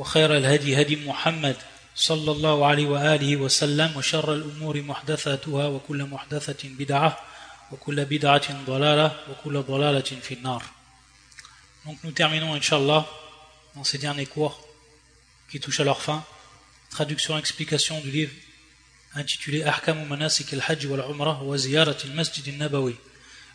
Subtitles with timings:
[0.00, 1.56] وخير الهدي هدي محمد
[1.94, 7.18] صلى الله عليه وآله وسلم وشر الأمور محدثاتها وكل محدثة بدعة
[7.72, 10.62] وكل بدعة ضلالة وكل ضلالة في النار
[11.84, 13.06] Donc nous terminons, Inch'Allah,
[13.74, 14.66] dans ces derniers cours
[15.50, 16.24] qui touchent à leur fin.
[16.90, 18.32] Traduction et explication du livre
[19.14, 22.96] intitulé Ahkamu Manasik al-Hajj wal-Umrah wa Ziyarat al-Masjid al-Nabawi,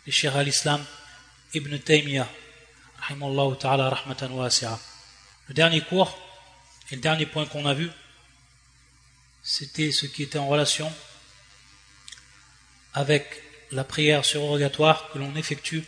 [0.06, 0.84] le Cheikh al-Islam
[1.54, 2.28] Ibn Taymiyyah,
[3.00, 4.78] rahimallahu ta'ala rahmatan wasi'a.
[5.48, 6.18] Le dernier cours,
[6.91, 7.89] et le dernier point qu'on a vu,
[9.43, 10.91] c'était ce qui était en relation
[12.93, 15.83] avec la prière surrogatoire que l'on effectue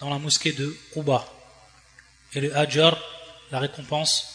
[0.00, 1.32] dans la mosquée de Quba
[2.34, 2.98] et le Hajar,
[3.50, 4.26] la récompense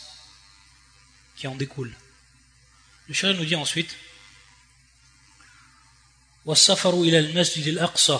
[1.35, 1.93] qui en découle.
[3.07, 3.95] Le chéri nous dit ensuite
[6.47, 8.19] والسفر إلى المسجد الأقصى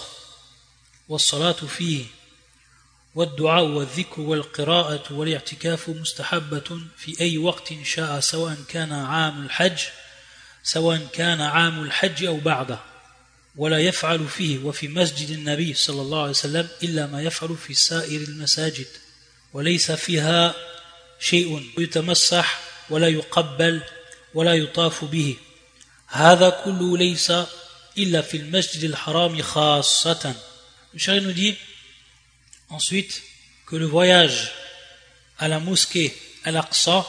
[1.09, 2.05] والصلاة فيه
[3.14, 9.78] والدعاء والذكر والقراءة والاعتكاف مستحبة في أي وقت شاء سواء كان عام الحج
[10.62, 12.78] سواء كان عام الحج أو بعده.
[13.56, 18.20] ولا يفعل فيه وفي مسجد النبي صلى الله عليه وسلم إلا ما يفعل في سائر
[18.20, 18.86] المساجد.
[19.52, 20.54] وليس فيها
[21.20, 22.60] شيء يتمسح
[22.90, 23.82] ولا يقبل
[24.34, 25.36] ولا يطاف به.
[26.06, 27.32] هذا كله ليس
[27.98, 30.34] إلا في المسجد الحرام خاصة.
[30.94, 31.56] dit
[32.72, 33.22] ensuite
[33.66, 34.52] que le voyage
[35.38, 37.06] à la mosquée Al-Aqsa,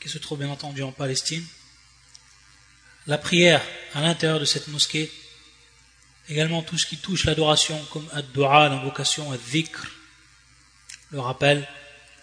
[0.00, 1.44] qui se trouve bien entendu en Palestine,
[3.06, 3.62] la prière
[3.94, 5.10] à l'intérieur de cette mosquée,
[6.28, 9.86] également tout ce qui touche l'adoration comme ad-dua, l'invocation, ad-dhikr,
[11.10, 11.66] le rappel,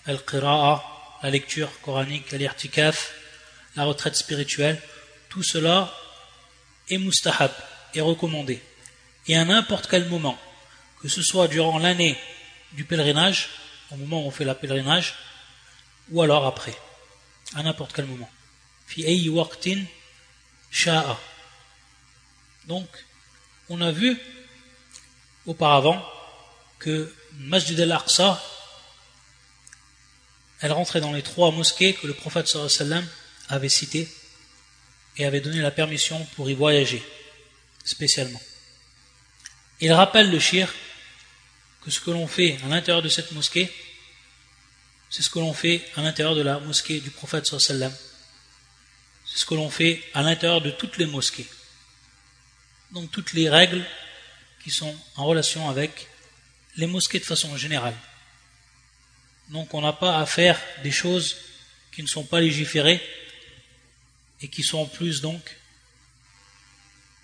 [0.06, 0.84] al-qira'a,
[1.24, 3.14] la lecture coranique, al-irtikaf,
[3.76, 4.82] la retraite spirituelle,
[5.30, 5.94] tout cela
[6.90, 7.52] est mustahab,
[7.94, 8.62] est recommandé.
[9.28, 10.40] Et à n'importe quel moment,
[11.06, 12.18] que ce soit durant l'année
[12.72, 13.50] du pèlerinage,
[13.92, 15.14] au moment où on fait la pèlerinage,
[16.10, 16.76] ou alors après,
[17.54, 18.28] à n'importe quel moment.
[22.66, 22.88] Donc,
[23.70, 24.18] on a vu
[25.46, 26.04] auparavant
[26.80, 28.44] que Masjid al-Aqsa,
[30.62, 33.08] elle rentrait dans les trois mosquées que le prophète sallam
[33.50, 34.10] avait citées
[35.18, 37.04] et avait donné la permission pour y voyager,
[37.84, 38.42] spécialement.
[39.82, 40.74] Il rappelle le shir
[41.86, 43.72] que ce que l'on fait à l'intérieur de cette mosquée,
[45.12, 47.94] c'est ce que l'on fait à l'intérieur de la mosquée du prophète sallam.
[49.24, 51.46] C'est ce que l'on fait à l'intérieur de toutes les mosquées.
[52.92, 53.86] Donc toutes les règles
[54.64, 56.08] qui sont en relation avec
[56.76, 57.96] les mosquées de façon générale.
[59.50, 61.38] Donc on n'a pas à faire des choses
[61.94, 63.00] qui ne sont pas légiférées
[64.42, 65.56] et qui sont en plus donc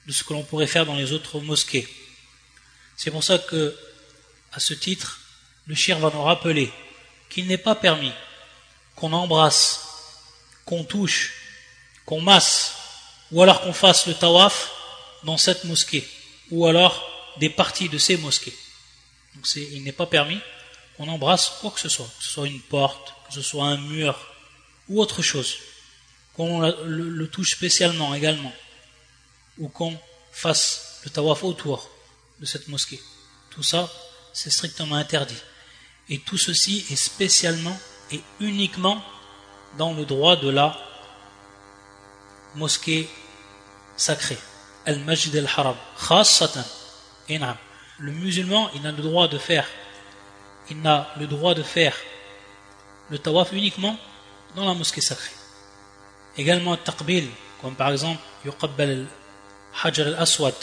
[0.05, 1.87] de ce que l'on pourrait faire dans les autres mosquées.
[2.95, 3.75] C'est pour ça que,
[4.51, 5.19] à ce titre,
[5.67, 6.71] le shir va nous rappeler
[7.29, 8.11] qu'il n'est pas permis
[8.95, 9.87] qu'on embrasse,
[10.65, 11.33] qu'on touche,
[12.05, 12.75] qu'on masse,
[13.31, 14.71] ou alors qu'on fasse le tawaf
[15.23, 16.07] dans cette mosquée,
[16.49, 17.07] ou alors
[17.37, 18.55] des parties de ces mosquées.
[19.35, 20.39] Donc il n'est pas permis
[20.97, 23.77] qu'on embrasse quoi que ce soit, que ce soit une porte, que ce soit un
[23.77, 24.19] mur,
[24.89, 25.55] ou autre chose,
[26.33, 28.53] qu'on le, le touche spécialement également,
[29.57, 29.97] ou qu'on
[30.33, 31.89] fasse le tawaf autour
[32.39, 33.01] de cette mosquée.
[33.51, 33.91] Tout ça,
[34.33, 35.41] c'est strictement interdit.
[36.09, 37.77] Et tout ceci est spécialement
[38.11, 39.01] et uniquement
[39.77, 40.77] dans le droit de la
[42.55, 43.09] mosquée
[43.95, 44.37] sacrée.
[44.85, 45.75] Al-Majid al-Haram.
[46.07, 46.63] Khassatan.
[47.99, 49.65] Le musulman, il a le droit de faire,
[50.69, 51.95] il a le droit de faire
[53.09, 53.95] le tawaf uniquement
[54.55, 55.35] dans la mosquée sacrée.
[56.35, 57.29] Également, taqbil,
[57.61, 59.07] comme par exemple, yuqabbal
[59.83, 60.55] al-Hajar al-Aswad.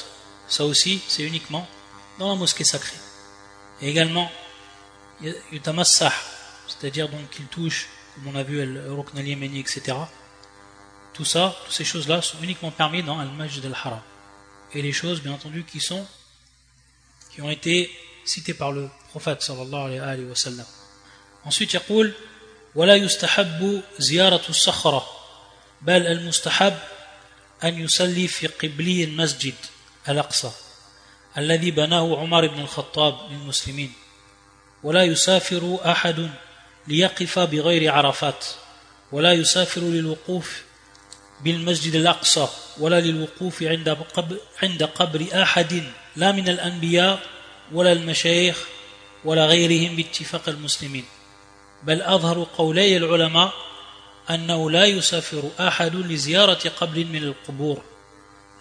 [0.49, 1.67] Ça aussi, c'est uniquement
[2.19, 2.97] dans la mosquée sacrée.
[3.82, 4.32] Et également,
[5.52, 6.14] yutamassah,
[6.68, 9.98] c'est-à-dire donc qu'il touche, comme on a vu, le rukn al-yamani, etc.
[11.14, 14.02] Tout ça, toutes ces choses-là sont uniquement permis dans al-Majd al-Haram.
[14.74, 16.06] Et les choses, bien entendu, qui sont,
[17.32, 17.92] qui ont été
[18.26, 20.66] citées par le prophète sallallahu alayhi wa sallam.
[21.46, 22.14] Ensuite, il dit,
[22.76, 25.06] ولا يستحب زيارة الصخرة
[25.82, 26.78] بل المستحب
[27.64, 29.56] أن يصلي في قبلي المسجد
[30.10, 30.52] الأقصى
[31.39, 33.93] الذي بناه عمر بن الخطاب للمسلمين
[34.83, 36.31] ولا يسافر أحد
[36.89, 38.47] ليقف بغير عرفات
[39.13, 40.63] ولا يسافر للوقوف
[41.41, 42.49] بالمسجد الأقصى
[42.79, 45.83] ولا للوقوف عند قبر, عند قبر أحد
[46.17, 47.21] لا من الأنبياء
[47.73, 48.65] ولا المشايخ
[49.25, 51.05] ولا غيرهم باتفاق المسلمين.
[51.83, 53.53] بل أظهر قولي العلماء
[54.31, 57.83] أنه لا يسافر أحد لزيارة قبر من القبور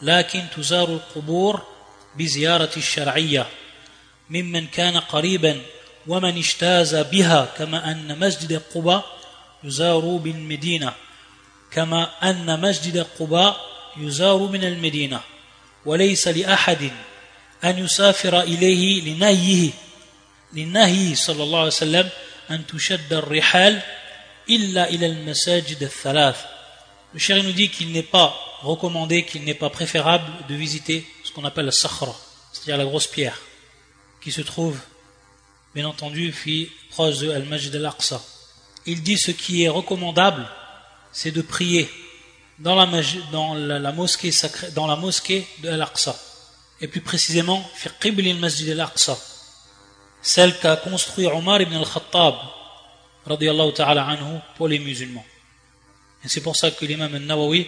[0.02, 1.77] لكن تزار القبور
[2.18, 3.48] بزيارة الشرعية
[4.30, 5.62] ممن كان قريبا
[6.08, 9.18] ومن اجتاز بها كما أن مسجد قباء
[9.64, 10.94] يزار بالمدينة
[11.72, 13.68] كما أن مسجد قباء
[13.98, 15.22] يزار من المدينة.
[15.86, 16.92] وليس لأحد
[17.64, 19.72] أن يسافر إليه لنهيه
[20.54, 22.10] لنهيه صلى الله عليه وسلم
[22.52, 23.82] أن تشد الرحال
[24.50, 26.46] إلا إلى المساجد الثلاث.
[27.14, 31.32] Le chéri nous dit qu'il n'est pas recommandé, qu'il n'est pas préférable de visiter ce
[31.32, 32.16] qu'on appelle la sakhra,
[32.52, 33.40] c'est-à-dire la grosse pierre,
[34.22, 34.80] qui se trouve,
[35.76, 36.34] bien entendu,
[36.90, 38.22] proche de Al-Majd al-Aqsa.
[38.86, 40.48] Il dit ce qui est recommandable,
[41.12, 41.90] c'est de prier
[42.60, 46.16] dans la, mosquée sacrée, dans la mosquée de Al-Aqsa.
[46.82, 49.18] Et plus précisément, fi al-Masjid al-Aqsa.
[50.22, 52.36] Celle qu'a construit Omar ibn al-Khattab,
[53.76, 55.26] ta'ala anhu, pour les musulmans.
[56.24, 57.68] Et c'est pour ça que l'imam al-Nawawi,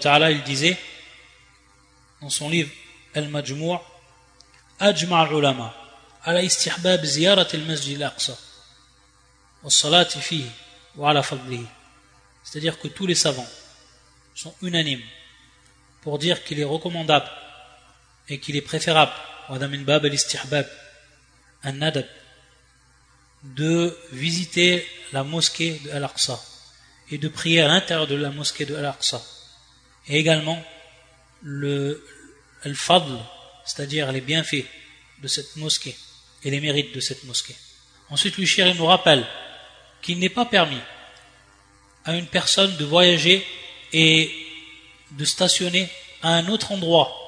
[0.00, 0.76] ta'ala, il disait,
[2.20, 2.70] dans son livre
[3.14, 3.78] Al-Majmou'
[4.80, 5.74] أجمع العلماء
[6.22, 8.34] على استحباب زيارة المسجد الأقصى
[9.62, 10.50] والصلاة فيه
[10.96, 11.66] وعلى فضله
[12.44, 13.48] c'est-à-dire que tous les savants
[14.34, 15.02] sont unanimes
[16.02, 17.28] pour dire qu'il est recommandable
[18.28, 19.12] et qu'il est préférable
[23.42, 26.40] de visiter la mosquée de Al-Aqsa
[27.10, 29.20] et de prier à l'intérieur de la mosquée de Al-Aqsa
[30.07, 30.61] et également
[31.41, 32.05] le
[32.63, 33.17] al-fadl
[33.65, 34.65] c'est-à-dire les bienfaits
[35.21, 35.95] de cette mosquée
[36.43, 37.55] et les mérites de cette mosquée
[38.09, 39.25] ensuite le shir nous rappelle
[40.01, 40.81] qu'il n'est pas permis
[42.05, 43.45] à une personne de voyager
[43.93, 44.31] et
[45.11, 45.89] de stationner
[46.21, 47.19] à un autre endroit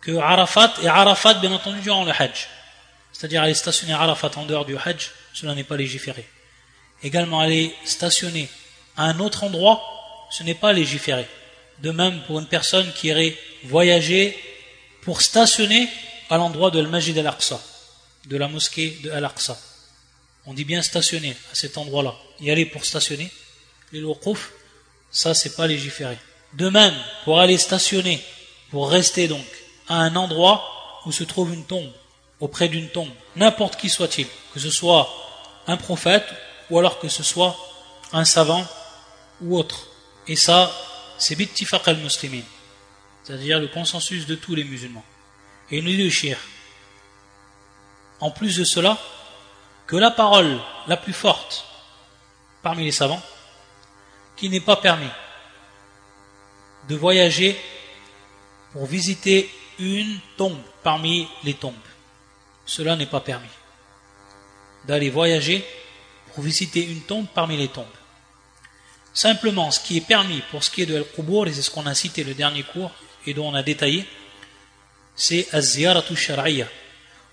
[0.00, 2.48] que Arafat et Arafat bien entendu durant le Hajj.
[3.12, 6.26] C'est-à-dire aller stationner Arafat en dehors du Hajj, cela n'est pas légiféré.
[7.02, 8.48] Également aller stationner
[8.96, 9.82] à un autre endroit,
[10.30, 11.26] ce n'est pas légiféré.
[11.82, 14.36] De même pour une personne qui irait voyager
[15.02, 15.88] pour stationner
[16.28, 17.60] à l'endroit de Al-Majid al-Aqsa,
[18.26, 19.58] de la mosquée de Al-Aqsa.
[20.46, 22.14] On dit bien stationner à cet endroit-là.
[22.40, 23.30] Y aller pour stationner,
[23.92, 24.52] les waquf,
[25.10, 26.18] ça c'est pas légiféré.
[26.54, 26.94] De même,
[27.24, 28.22] pour aller stationner,
[28.70, 29.44] pour rester donc
[29.88, 31.90] à un endroit où se trouve une tombe,
[32.40, 35.08] auprès d'une tombe, n'importe qui soit-il, que ce soit
[35.66, 36.26] un prophète
[36.70, 37.56] ou alors que ce soit
[38.12, 38.66] un savant
[39.40, 39.88] ou autre.
[40.26, 40.72] Et ça,
[41.20, 42.42] c'est bittifaq al-muslimin,
[43.22, 45.04] c'est-à-dire le consensus de tous les musulmans.
[45.70, 46.36] Et il nous dit le
[48.20, 48.98] en plus de cela,
[49.86, 51.64] que la parole la plus forte
[52.62, 53.22] parmi les savants,
[54.36, 55.10] qu'il n'est pas permis
[56.88, 57.58] de voyager
[58.72, 61.74] pour visiter une tombe parmi les tombes.
[62.66, 63.48] Cela n'est pas permis.
[64.86, 65.64] D'aller voyager
[66.32, 67.86] pour visiter une tombe parmi les tombes.
[69.12, 71.86] Simplement, ce qui est permis pour ce qui est de Al-Qubur, et c'est ce qu'on
[71.86, 72.92] a cité le dernier cours
[73.26, 74.06] et dont on a détaillé,
[75.16, 76.66] c'est Az-Ziyaratu Shar'iyya.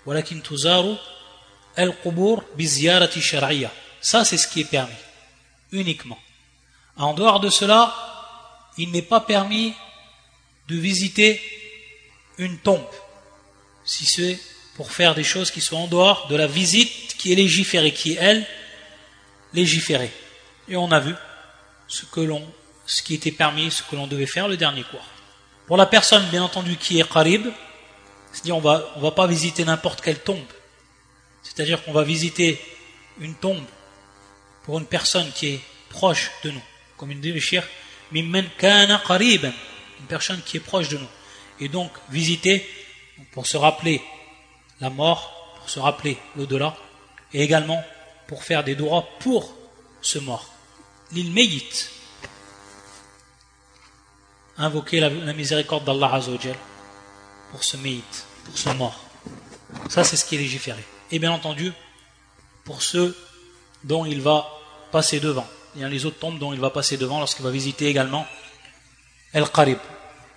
[0.04, 0.94] Walakin tuzaru
[1.76, 2.44] Al-Qubur.
[4.00, 4.92] Ça, c'est ce qui est permis.
[5.72, 6.18] Uniquement.
[6.96, 7.94] En dehors de cela,
[8.76, 9.74] il n'est pas permis
[10.68, 11.40] de visiter
[12.38, 12.86] une tombe,
[13.84, 14.38] si c'est
[14.76, 18.12] pour faire des choses qui sont en dehors de la visite qui est légiférée, qui
[18.12, 18.46] est elle
[19.52, 20.12] légiférée.
[20.68, 21.14] Et on a vu
[21.88, 25.06] ce qui était permis, ce que l'on devait faire le dernier cours.
[25.66, 27.46] Pour la personne, bien entendu, qui est qarib,
[28.32, 30.38] c'est-à-dire on va, va pas visiter n'importe quelle tombe.
[31.42, 32.60] C'est-à-dire qu'on va visiter
[33.20, 33.64] une tombe
[34.64, 36.62] pour une personne qui est proche de nous
[36.98, 37.62] comme il dit le shir,
[38.12, 41.08] mimmen kana une personne qui est proche de nous.
[41.60, 42.68] Et donc, visiter
[43.32, 44.02] pour se rappeler
[44.80, 46.76] la mort, pour se rappeler l'au-delà,
[47.32, 47.82] et également
[48.26, 49.54] pour faire des droits pour
[50.02, 50.50] ce mort.
[51.12, 51.90] L'il meyit,
[54.56, 56.56] invoquer la, miséricorde d'Allah Azzawajal
[57.50, 59.00] pour ce meyit, pour ce mort.
[59.88, 60.84] Ça, c'est ce qui est légiféré.
[61.10, 61.72] Et bien entendu,
[62.64, 63.16] pour ceux
[63.84, 64.46] dont il va
[64.90, 67.50] passer devant il y a les autres tombes dont il va passer devant lorsqu'il va
[67.50, 68.26] visiter également
[69.32, 69.78] El-Qarib.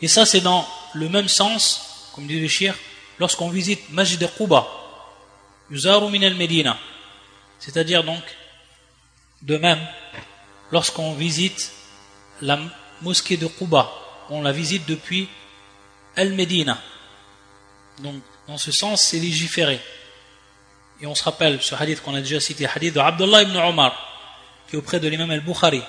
[0.01, 2.75] Et ça, c'est dans le même sens, comme dit le shir,
[3.19, 4.67] lorsqu'on visite Majid Quba,
[5.69, 6.77] Yuzaru min al-Medina.
[7.59, 8.21] C'est-à-dire donc,
[9.41, 9.79] de même,
[10.72, 11.72] lorsqu'on visite
[12.42, 12.58] la
[13.02, 13.92] mosquée de Quba,
[14.30, 15.28] on la visite depuis
[16.16, 16.78] El-Medina.
[18.00, 19.80] Donc, dans ce sens, c'est légiféré.
[21.00, 23.94] Et on se rappelle ce hadith qu'on a déjà cité, hadith de Abdullah ibn Omar,
[24.68, 25.82] qui est auprès de l'imam al-Bukhari.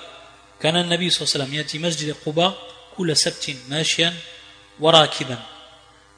[0.60, 2.58] كان النبي صلى الله عليه وسلم يأتي مسجد قباء
[2.96, 4.14] كل سبت ماشيا
[4.80, 5.38] وراكبا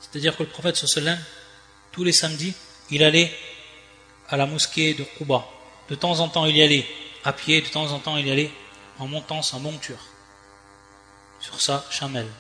[0.00, 1.24] c'est-à-dire que le prophète صلى الله عليه وسلم
[1.92, 2.54] tous les samedis
[2.90, 3.30] il allait
[4.28, 5.44] à la mosquée de Quba
[5.90, 6.86] de temps en temps il y allait
[7.24, 8.50] à pied de temps en temps il y allait
[8.98, 10.00] en montant sa monture
[11.40, 12.30] sur sa chamelle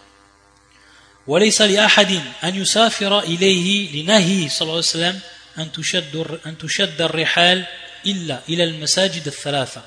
[1.26, 5.20] وليس لأحد أن يسافر إليه لنهي صلى الله عليه وسلم
[5.58, 7.66] أن تشد, أن تشد الرحال
[8.06, 9.82] إلا إلى المساجد الثلاثة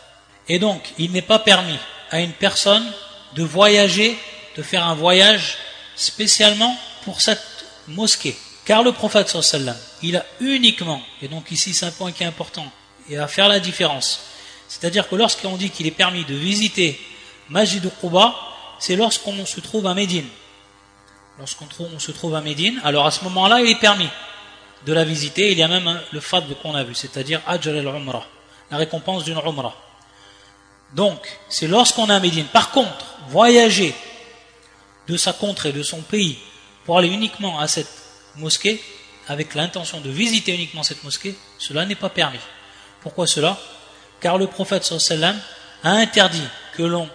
[0.50, 1.77] Et donc, il n'est pas permis
[2.12, 2.86] à une personne
[3.36, 4.17] de voyager,
[4.57, 5.57] de faire un voyage
[5.95, 8.36] spécialement pour cette mosquée.
[8.65, 12.27] Car le prophète sallam, il a uniquement, et donc ici c'est un point qui est
[12.27, 12.69] important,
[13.10, 14.22] et à faire la différence,
[14.68, 17.00] c'est-à-dire que lorsqu'on dit qu'il est permis de visiter
[17.48, 18.34] Majid Quba,
[18.78, 20.28] c'est lorsqu'on se trouve à Médine.
[21.38, 24.08] Lorsqu'on se trouve à Médine, alors à ce moment-là, il est permis
[24.87, 25.52] de la visiter.
[25.52, 28.26] Il y a même le fadl qu'on a vu, c'est-à-dire Ajr al-Umrah,
[28.70, 29.75] la récompense d'une Umrah.
[30.94, 32.46] Donc, c'est lorsqu'on est à Médine.
[32.46, 33.94] Par contre, voyager
[35.06, 36.38] de sa contrée, de son pays,
[36.84, 37.90] pour aller uniquement à cette
[38.37, 38.82] mosquée,
[39.26, 42.38] avec l'intention de visiter uniquement cette mosquée, cela n'est pas permis.
[43.00, 43.58] Pourquoi cela?
[44.20, 45.38] Car le prophète sallam
[45.82, 47.08] a interdit que l'on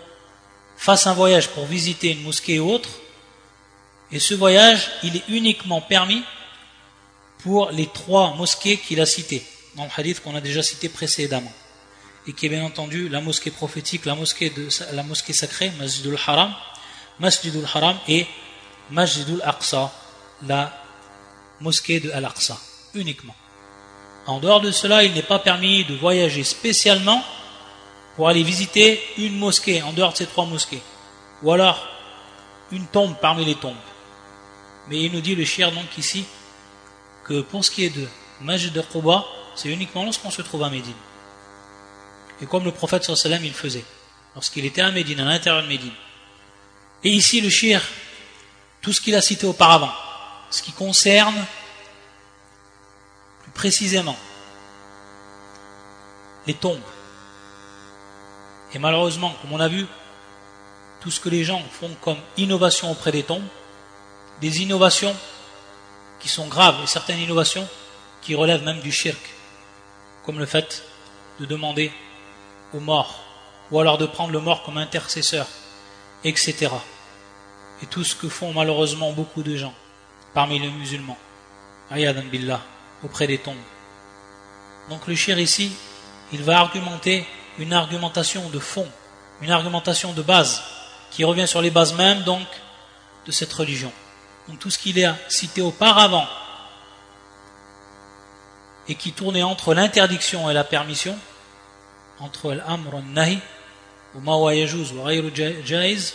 [0.77, 2.89] fasse un voyage pour visiter une mosquée ou autre,
[4.11, 6.23] et ce voyage, il est uniquement permis
[7.39, 9.43] pour les trois mosquées qu'il a citées,
[9.75, 11.51] dans le hadith qu'on a déjà cité précédemment
[12.27, 14.51] et qui est bien entendu la mosquée prophétique, la mosquée,
[15.33, 16.53] sacrée, Masjidul Haram,
[17.19, 18.25] Masjidul Haram et
[18.89, 19.91] Masjidul Aqsa,
[20.47, 20.73] la
[21.59, 22.57] mosquée de Al-Aqsa,
[22.93, 23.35] uniquement.
[24.25, 27.23] En dehors de cela, il n'est pas permis de voyager spécialement
[28.15, 30.81] pour aller visiter une mosquée en dehors de ces trois mosquées,
[31.41, 31.87] ou alors
[32.71, 33.75] une tombe parmi les tombes.
[34.87, 36.25] Mais il nous dit le shir donc ici
[37.25, 38.07] que pour ce qui est de
[38.41, 38.83] Masjid de
[39.55, 40.93] c'est uniquement lorsqu'on se trouve à Médine.
[42.41, 43.85] Et comme le prophète sallam il faisait,
[44.35, 45.93] lorsqu'il était à Médine, à l'intérieur de Médine.
[47.03, 47.81] Et ici le shir,
[48.81, 49.91] tout ce qu'il a cité auparavant,
[50.49, 51.35] ce qui concerne
[53.53, 54.17] précisément
[56.47, 56.79] les tombes.
[58.73, 59.85] Et malheureusement, comme on a vu,
[61.01, 63.43] tout ce que les gens font comme innovation auprès des tombes,
[64.41, 65.15] des innovations
[66.19, 67.67] qui sont graves et certaines innovations
[68.21, 69.19] qui relèvent même du shirk,
[70.25, 70.83] comme le fait
[71.39, 71.91] de demander
[72.73, 73.19] aux morts,
[73.69, 75.47] ou alors de prendre le mort comme intercesseur,
[76.23, 76.69] etc.
[77.81, 79.73] Et tout ce que font malheureusement beaucoup de gens
[80.33, 81.17] parmi les musulmans,
[81.91, 82.61] ayadan billah,
[83.02, 83.56] auprès des tombes.
[84.88, 85.72] Donc le shir ici,
[86.32, 87.26] il va argumenter
[87.58, 88.88] une argumentation de fond,
[89.42, 90.62] une argumentation de base,
[91.10, 92.46] qui revient sur les bases mêmes donc
[93.26, 93.92] de cette religion.
[94.48, 96.26] Donc tout ce qu'il a cité auparavant
[98.88, 101.16] et qui tournait entre l'interdiction et la permission,
[102.20, 103.38] entre l'amr et nahi,
[104.14, 105.12] ou ma wa yajuz wa
[105.64, 106.14] jaiz,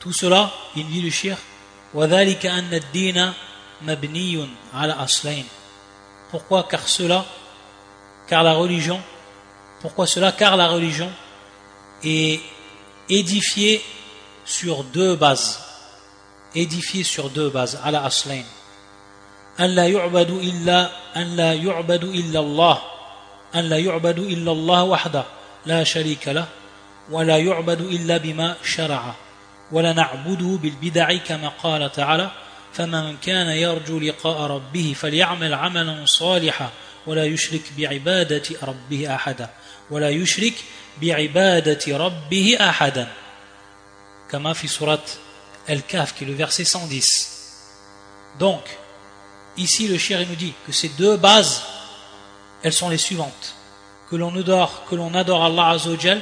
[0.00, 1.36] tout cela, il dit le shir,
[1.94, 3.32] وذلك أن الدين
[3.82, 5.44] مبني على أصلين.
[6.30, 7.24] Pourquoi Car cela,
[8.26, 9.00] car la religion,
[9.80, 11.10] pourquoi cela Car la religion
[12.02, 12.40] est
[13.08, 13.82] édifiée
[14.44, 15.60] sur deux bases.
[16.54, 18.44] Édifiée sur deux bases, ala aslain.
[19.60, 22.78] أن لا يعبد إلا أن لا يعبد إلا الله
[23.54, 25.24] أن لا يعبد إلا الله وحده
[25.66, 26.48] لا شريك له
[27.10, 29.14] ولا يعبد إلا بما شرع
[29.72, 32.30] ولا نعبده بالبدع كما قال تعالى
[32.76, 36.70] فمن كان يرجو لقاء ربه فليعمل عملا صالحا
[37.06, 39.50] ولا يشرك بعبادة ربه أحدا
[39.90, 40.54] ولا يشرك
[41.02, 43.08] بعبادة ربه أحدا
[44.30, 45.04] كما في سورة
[45.68, 47.30] Al-Kaf qui est le verset 110
[48.40, 48.62] donc
[49.56, 51.62] ici le shir nous dit que ces deux bases
[52.62, 53.54] elles sont les suivantes.
[54.10, 56.20] Que l'on adore, que l'on adore Allah Azzawajal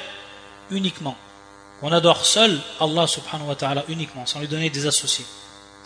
[0.71, 1.17] uniquement.
[1.81, 5.25] Qu'on adore seul Allah subhanahu wa ta'ala uniquement, sans lui donner des associés.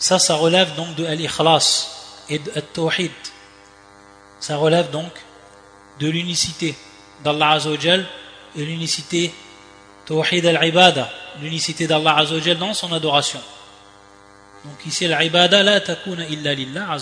[0.00, 3.12] Ça, ça relève donc de al-ikhlas et de al-tawhid.
[4.40, 5.12] Ça relève donc
[5.98, 6.74] de l'unicité
[7.22, 8.06] d'Allah Azzawajal
[8.56, 9.32] et l'unicité
[10.06, 11.10] tawhid al-ibada,
[11.42, 13.40] l'unicité d'Allah Azzawajal dans son adoration.
[14.64, 16.96] Donc ici, l'ibada la takuna illa lillah.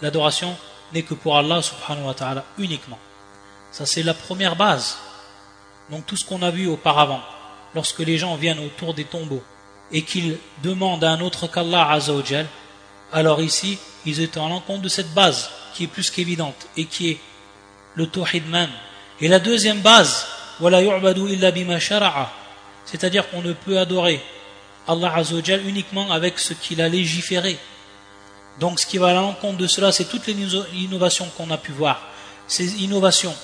[0.00, 0.56] L'adoration
[0.94, 2.98] n'est que pour Allah subhanahu wa ta'ala uniquement.
[3.72, 4.96] Ça c'est la première base.
[5.90, 7.20] Donc tout ce qu'on a vu auparavant,
[7.74, 9.42] lorsque les gens viennent autour des tombeaux
[9.92, 12.46] et qu'ils demandent à un autre qu'Allah azawajal,
[13.12, 17.10] alors ici, ils étaient en l'encontre de cette base qui est plus qu'évidente et qui
[17.10, 17.18] est
[17.94, 18.70] le tawhid même.
[19.20, 20.26] Et la deuxième base,
[22.84, 24.22] c'est-à-dire qu'on ne peut adorer
[24.86, 27.58] Allah azawajal uniquement avec ce qu'il a légiféré
[28.60, 30.34] donc ce qui va à l'encontre de cela, c'est toutes les
[30.74, 32.02] innovations qu'on a pu voir.
[32.46, 33.34] Ces innovations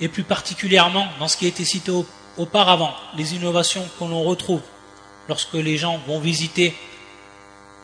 [0.00, 1.92] et plus particulièrement dans ce qui a été cité
[2.38, 4.60] auparavant, les innovations que l'on retrouve
[5.28, 6.74] lorsque les gens vont visiter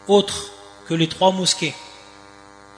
[0.08, 0.50] autre
[0.88, 1.74] que les trois mosquées,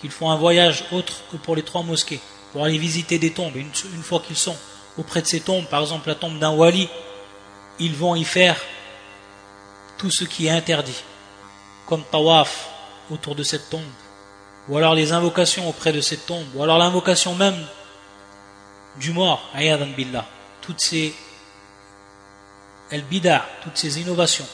[0.01, 2.21] qu'ils font un voyage autre que pour les trois mosquées,
[2.53, 3.57] pour aller visiter des tombes.
[3.57, 4.57] Une, fois qu'ils sont
[4.99, 6.89] auprès de ces tombes, par exemple la tombe d'un wali,
[7.79, 8.57] ils vont y faire
[9.99, 11.03] tout ce qui est interdit,
[11.87, 12.69] comme tawaf
[13.11, 13.83] autour de cette tombe,
[14.69, 17.57] ou alors les invocations auprès de cette tombe, ou alors l'invocation même
[18.99, 20.27] du mort, ayadan billah,
[20.63, 21.15] toutes ces
[22.91, 23.03] el
[23.63, 24.47] toutes ces innovations,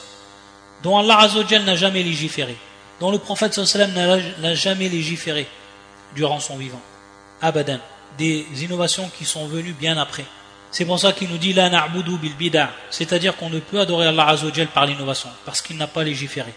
[0.81, 2.57] dont Allah Azzawajal n'a jamais légiféré,
[2.99, 5.47] dont le prophète n'a jamais légiféré
[6.15, 6.81] durant son vivant.
[7.41, 7.79] Abadan,
[8.17, 10.25] des innovations qui sont venues bien après.
[10.71, 14.07] C'est pour ça qu'il nous dit la na'budu bil bid'a, c'est-à-dire qu'on ne peut adorer
[14.07, 16.53] Allah Azzawajal par l'innovation, parce qu'il n'a pas légiféré.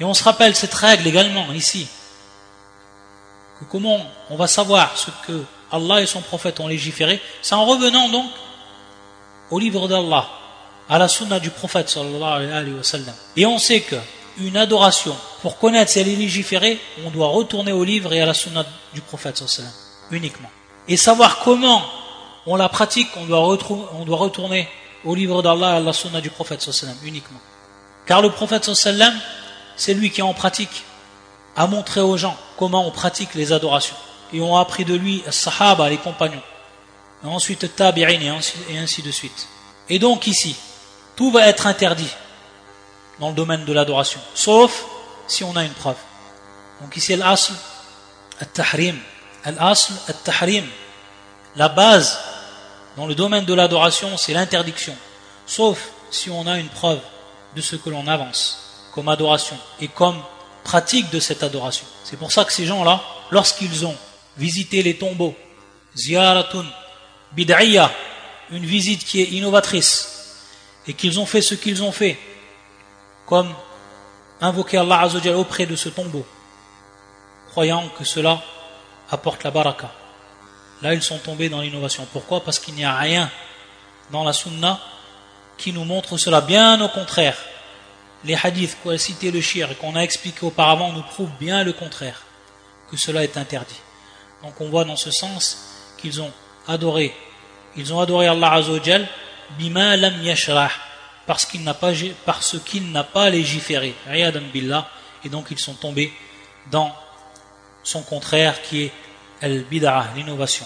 [0.00, 1.88] Et on se rappelle cette règle également ici,
[3.58, 3.98] que comment
[4.30, 8.26] on va savoir ce que Allah et son prophète ont légiféré, c'est en revenant donc
[9.50, 10.28] au livre d'Allah,
[10.88, 12.74] à la sunna du prophète sallallahu.
[13.36, 13.96] Et on sait que
[14.38, 18.26] une adoration, pour connaître si elle est légiférée, on doit retourner au livre et à
[18.26, 19.74] la sunna du prophète sallallahu
[20.10, 20.50] uniquement.
[20.86, 21.82] Et savoir comment
[22.46, 23.58] on la pratique, on doit,
[23.94, 24.68] on doit retourner
[25.04, 27.40] au livre d'Allah et à la sunna du prophète sallallahu uniquement.
[28.06, 29.12] Car le prophète sallallahu
[29.78, 30.84] c'est lui qui en pratique,
[31.56, 33.96] a montré aux gens comment on pratique les adorations.
[34.32, 36.42] Et ont appris de lui, les sahaba, les compagnons.
[37.24, 39.48] Et ensuite, tabi'in et ainsi de suite.
[39.88, 40.56] Et donc ici,
[41.16, 42.10] tout va être interdit
[43.18, 44.84] dans le domaine de l'adoration, sauf
[45.26, 45.96] si on a une preuve.
[46.80, 47.52] Donc ici, l'asl,
[48.40, 48.96] al-tahrim.
[49.44, 50.64] Al-asl, al-tahrim.
[51.56, 52.18] La base
[52.96, 54.96] dans le domaine de l'adoration, c'est l'interdiction.
[55.46, 57.00] Sauf si on a une preuve
[57.56, 58.58] de ce que l'on avance
[58.92, 60.20] comme adoration et comme
[60.64, 61.86] pratique de cette adoration.
[62.04, 63.96] C'est pour ça que ces gens-là, lorsqu'ils ont
[64.38, 65.34] visité les tombeaux,
[65.94, 66.64] ziyaratun
[67.32, 67.90] bid'iyya,
[68.50, 70.14] une visite qui est innovatrice,
[70.86, 72.18] et qu'ils ont fait ce qu'ils ont fait,
[73.26, 73.52] comme
[74.40, 76.26] invoquer Allah Azzawajal auprès de ce tombeau,
[77.50, 78.42] croyant que cela
[79.10, 79.90] apporte la baraka.
[80.80, 82.06] Là, ils sont tombés dans l'innovation.
[82.12, 82.44] Pourquoi?
[82.44, 83.30] Parce qu'il n'y a rien
[84.12, 84.80] dans la sunna
[85.56, 86.40] qui nous montre cela.
[86.40, 87.36] Bien au contraire,
[88.24, 91.64] les hadiths qu'on a cité le shir et qu'on a expliqué auparavant nous prouvent bien
[91.64, 92.22] le contraire,
[92.90, 93.80] que cela est interdit.
[94.43, 95.57] Donc on voit dans ce sens
[95.97, 96.31] qu'ils ont
[96.67, 97.13] adoré,
[97.75, 99.07] ils ont adoré Allah Azzawajal
[99.57, 100.69] bima lam yashrah
[101.25, 101.91] parce qu'il n'a pas
[102.25, 103.95] parce qu'il n'a pas légiféré
[104.53, 104.87] billah
[105.23, 106.11] et donc ils sont tombés
[106.71, 106.93] dans
[107.83, 108.91] son contraire qui est
[109.41, 110.65] al bid'ah l'innovation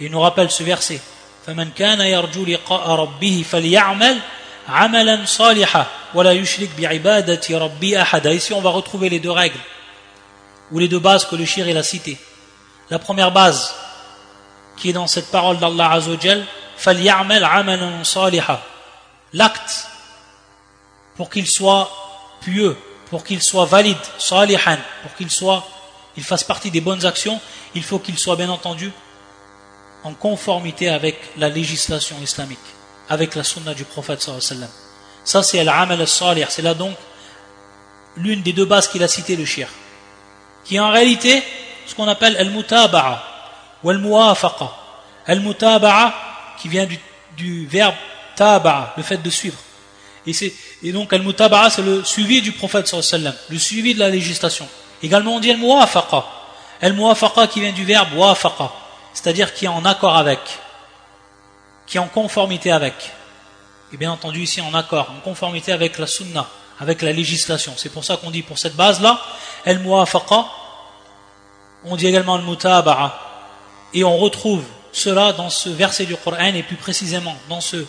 [0.00, 1.00] et il nous rappelle ce verset
[1.46, 4.18] فمن كان يرجو لقاء ربه فليعمل
[4.68, 9.60] عملا صالحا ولا يشرك بعبادة ربي أحدا ici on va retrouver les deux règles
[10.72, 12.16] ou les deux bases que le shir il a citées
[12.89, 13.75] la première base
[14.77, 16.45] qui est dans cette parole d'Allah Azzawajal
[19.33, 19.87] L'acte,
[21.15, 21.91] pour qu'il soit
[22.41, 22.77] pieux,
[23.09, 25.67] pour qu'il soit valide, salihan, pour qu'il soit,
[26.15, 27.39] il fasse partie des bonnes actions,
[27.75, 28.91] il faut qu'il soit bien entendu
[30.03, 32.57] en conformité avec la législation islamique,
[33.09, 34.69] avec la sunna du prophète sallallahu
[35.25, 36.95] Ça c'est l'amal salih, c'est là donc
[38.15, 39.67] l'une des deux bases qu'il a cité le shir,
[40.63, 41.43] qui en réalité
[41.89, 43.23] ce qu'on appelle al-mutaba'a
[43.83, 44.71] ou al-muwafaqa.
[45.27, 46.13] Al-mutaba'a
[46.59, 46.87] qui vient
[47.35, 47.95] du, verbe
[48.35, 49.57] taba'a, le fait de suivre.
[50.27, 50.33] Et,
[50.83, 54.67] et donc al-mutaba'a, c'est le suivi du prophète sallallahu le suivi de la législation.
[55.01, 56.25] Également on dit al-muwafaqa.
[56.81, 58.71] Al-muwafaqa qui vient du verbe wafaqa,
[59.13, 60.39] c'est-à-dire qui est en accord avec,
[61.87, 62.93] qui est en conformité avec.
[63.91, 66.47] Et bien entendu ici en accord, en conformité avec la sunna,
[66.79, 67.73] avec la législation.
[67.75, 69.19] C'est pour ça qu'on dit pour cette base-là,
[69.65, 70.45] al-muwafaqa,
[71.85, 73.19] on dit également le mutaba'a.
[73.93, 77.85] Et on retrouve cela dans ce verset du Coran et plus précisément dans ce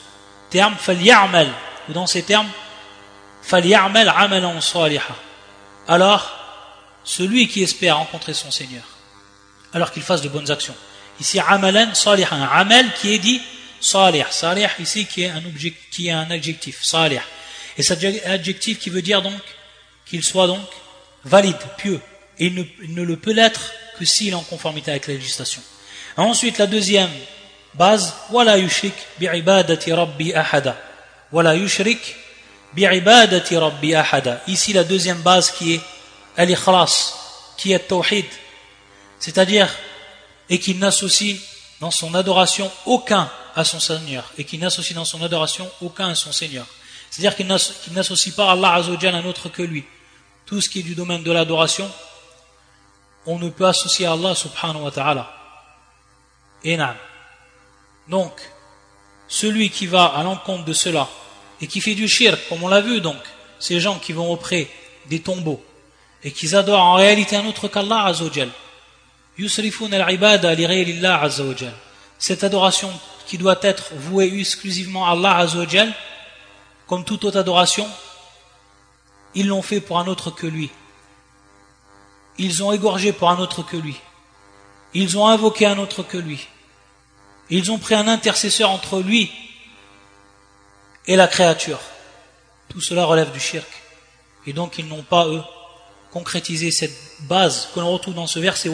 [0.51, 1.49] terme falyamal
[1.89, 2.49] ou dans ces termes
[3.43, 5.17] falyamal amalan saliha.
[5.89, 6.31] Alors
[7.05, 8.85] celui qui espère rencontrer son Seigneur,
[9.73, 10.75] alors qu'il fasse de bonnes actions.
[11.19, 13.41] Ici amalan salih, un amal qui est dit
[13.81, 17.21] salih, salih ici qui est un objectif, qui est un adjectif salih.
[17.77, 19.41] Et cet adjectif qui veut dire donc
[20.07, 20.67] qu'il soit donc
[21.25, 22.01] valide, pieux,
[22.41, 25.63] il ne, il ne le peut l'être que s'il est en conformité avec la législation
[26.17, 27.11] Ensuite, la deuxième
[27.75, 30.77] base, wala yushrik bi'ibadati rabbi ahada.
[31.33, 32.17] Wala yushrik
[32.75, 34.43] bi'ibadati rabbi ahada.
[34.47, 35.81] Ici, la deuxième base qui est
[36.37, 37.15] al-ikhlas,
[37.57, 38.27] qui est tawhid.
[39.19, 39.69] C'est-à-dire,
[40.49, 41.37] et qu'il n'associe
[41.81, 44.33] dans son adoration aucun à son Seigneur.
[44.37, 46.67] Et qu'il n'associe dans son adoration aucun à son Seigneur.
[47.11, 49.85] C'est-à-dire qu'il n'associe pas Allah Azzawajal à un autre que lui.
[50.47, 51.91] Tout ce qui est du domaine de l'adoration,
[53.27, 55.33] on ne peut associer Allah subhanahu wa ta'ala.
[56.65, 56.79] Et
[58.09, 58.33] Donc,
[59.29, 61.09] celui qui va à l'encontre de cela
[61.61, 63.19] et qui fait du shirk, comme on l'a vu donc,
[63.59, 64.69] ces gens qui vont auprès
[65.07, 65.63] des tombeaux
[66.23, 68.51] et qui adorent en réalité un autre qu'Allah azawajal.
[69.39, 71.73] Yusrifun al-ibada li azawajal.
[72.19, 72.93] Cette adoration
[73.27, 75.93] qui doit être vouée exclusivement à Allah azawajal,
[76.87, 77.89] comme toute autre adoration,
[79.35, 80.71] ils l'ont fait pour un autre que lui.
[82.43, 84.01] Ils ont égorgé pour un autre que lui.
[84.95, 86.49] Ils ont invoqué un autre que lui.
[87.51, 89.31] Ils ont pris un intercesseur entre lui
[91.07, 91.79] et la créature.
[92.71, 93.69] Tout cela relève du shirk.
[94.47, 95.43] Et donc ils n'ont pas, eux,
[96.13, 96.97] concrétisé cette
[97.29, 98.71] base que l'on retrouve dans ce verset.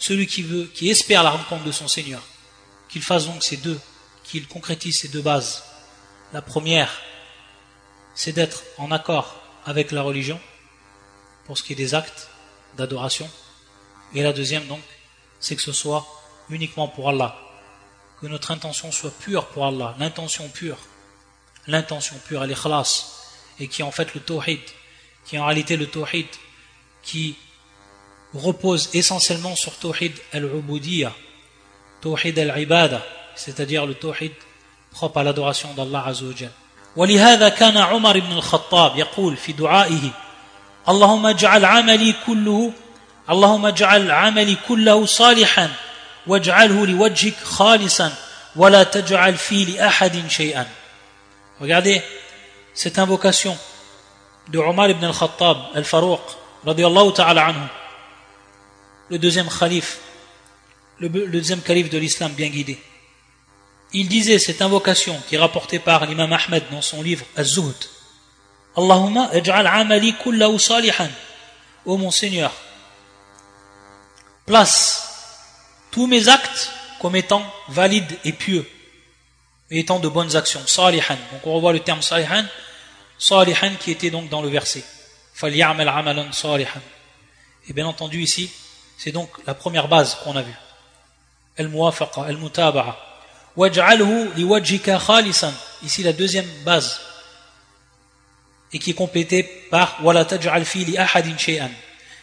[0.00, 2.22] Celui qui veut, qui espère la rencontre de son Seigneur,
[2.88, 3.78] qu'il fasse donc ces deux,
[4.24, 5.62] qu'il concrétise ces deux bases.
[6.32, 6.90] La première,
[8.16, 10.40] c'est d'être en accord avec la religion
[11.47, 12.29] pour ce qui est des actes
[12.77, 13.29] d'adoration.
[14.13, 14.81] Et la deuxième donc,
[15.39, 16.05] c'est que ce soit
[16.49, 17.35] uniquement pour Allah.
[18.21, 20.77] Que notre intention soit pure pour Allah, l'intention pure.
[21.67, 23.05] L'intention pure, elle est khlas.
[23.59, 24.61] Et qui est en fait le tawhid,
[25.25, 26.27] qui est en réalité le tawhid,
[27.03, 27.35] qui
[28.33, 31.13] repose essentiellement sur tawhid al-ubudiyya,
[32.01, 34.33] tawhid al-ibada, c'est-à-dire le tawhid
[34.91, 36.51] propre à l'adoration d'Allah Azzawajal.
[36.95, 40.11] ولهذا كان عمر بن الخطاب يقول في دعائه
[40.89, 42.71] اللهم اجعل عملي كله
[43.29, 45.69] اللهم اجعل عملي كله صالحا
[46.27, 48.15] واجعله لوجهك خالصا
[48.55, 50.67] ولا تجعل فيه لأحد شيئا
[51.61, 52.01] Regardez
[52.73, 53.57] cette invocation
[54.49, 56.21] de Omar ibn al-Khattab al-Farouq
[56.65, 57.67] radiallahu ta'ala anhu
[59.09, 59.99] le deuxième calife
[60.99, 62.77] le, le deuxième calife de l'islam bien guidé
[63.93, 67.75] il disait cette invocation qui est rapportée par l'imam Ahmed dans son livre Az-Zuhd
[68.78, 71.10] Allahumma ij'al amali kullahu salihan
[71.84, 72.52] Ô mon Seigneur
[74.46, 75.08] place
[75.90, 78.68] tous mes actes comme étant valides et pieux,
[79.70, 80.64] et étant de bonnes actions.
[80.66, 81.16] Salihan.
[81.32, 82.44] Donc on revoit le terme salihan,
[83.18, 84.84] salihan qui était donc dans le verset.
[85.34, 86.80] Falyamal amalan salihan.
[87.68, 88.50] Et bien entendu ici,
[88.96, 90.58] c'est donc la première base qu'on a vue.
[91.58, 92.96] Al-muwafaqa, al-mutaba'a.
[93.56, 95.52] Waj'alhu liwajhika khalisan.
[95.82, 97.00] Ici la deuxième base.
[98.72, 101.70] Et qui est complétée par wala taj'al li ahadin shay'an.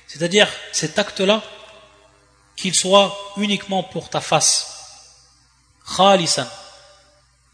[0.07, 1.41] C'est-à-dire, cet acte-là,
[2.55, 4.71] qu'il soit uniquement pour ta face.
[5.97, 6.47] Khalisan.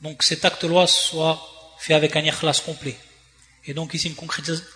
[0.02, 1.40] Donc cet acte-loi soit
[1.80, 2.98] fait avec un ikhlas complet.
[3.66, 4.16] Et donc ici une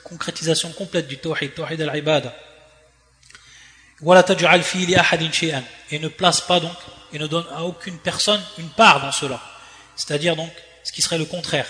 [0.04, 2.36] concrétisation complète du tawhid, tawhid al-ibada.
[5.92, 6.76] Et ne place pas donc,
[7.14, 9.42] et ne donne à aucune personne une part dans cela.
[9.96, 10.52] C'est-à-dire donc
[10.84, 11.68] ce qui serait le contraire.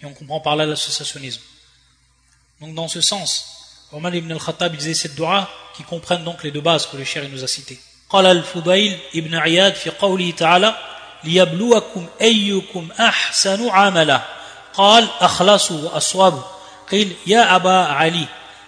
[0.00, 1.40] Et on comprend par là l'associationnisme.
[2.61, 3.45] Donc dans ce sens,
[3.91, 7.27] Omar ibn al-Khattab disait cette dua qui comprennent donc les deux bases que le cher
[7.29, 7.79] nous a citées.
[8.09, 10.75] قال الفضيل ابن عياد في قوله تعالى
[11.23, 14.21] ليبلوكم أيكم أحسن عملا
[14.73, 16.41] قال أخلصوا وأصوابوا
[16.91, 18.25] قيل يا أبا علي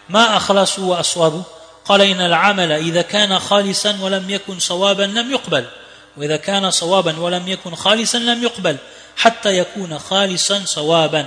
[0.09, 1.43] ما أخلصوا وأصوابوا
[1.85, 5.65] قال إن العمل إذا كان خالصا ولم يكن صوابا لم يقبل
[6.17, 8.77] وإذا كان صوابا ولم يكن خالصا لم يقبل
[9.17, 11.25] حتى يكون خالصا صوابا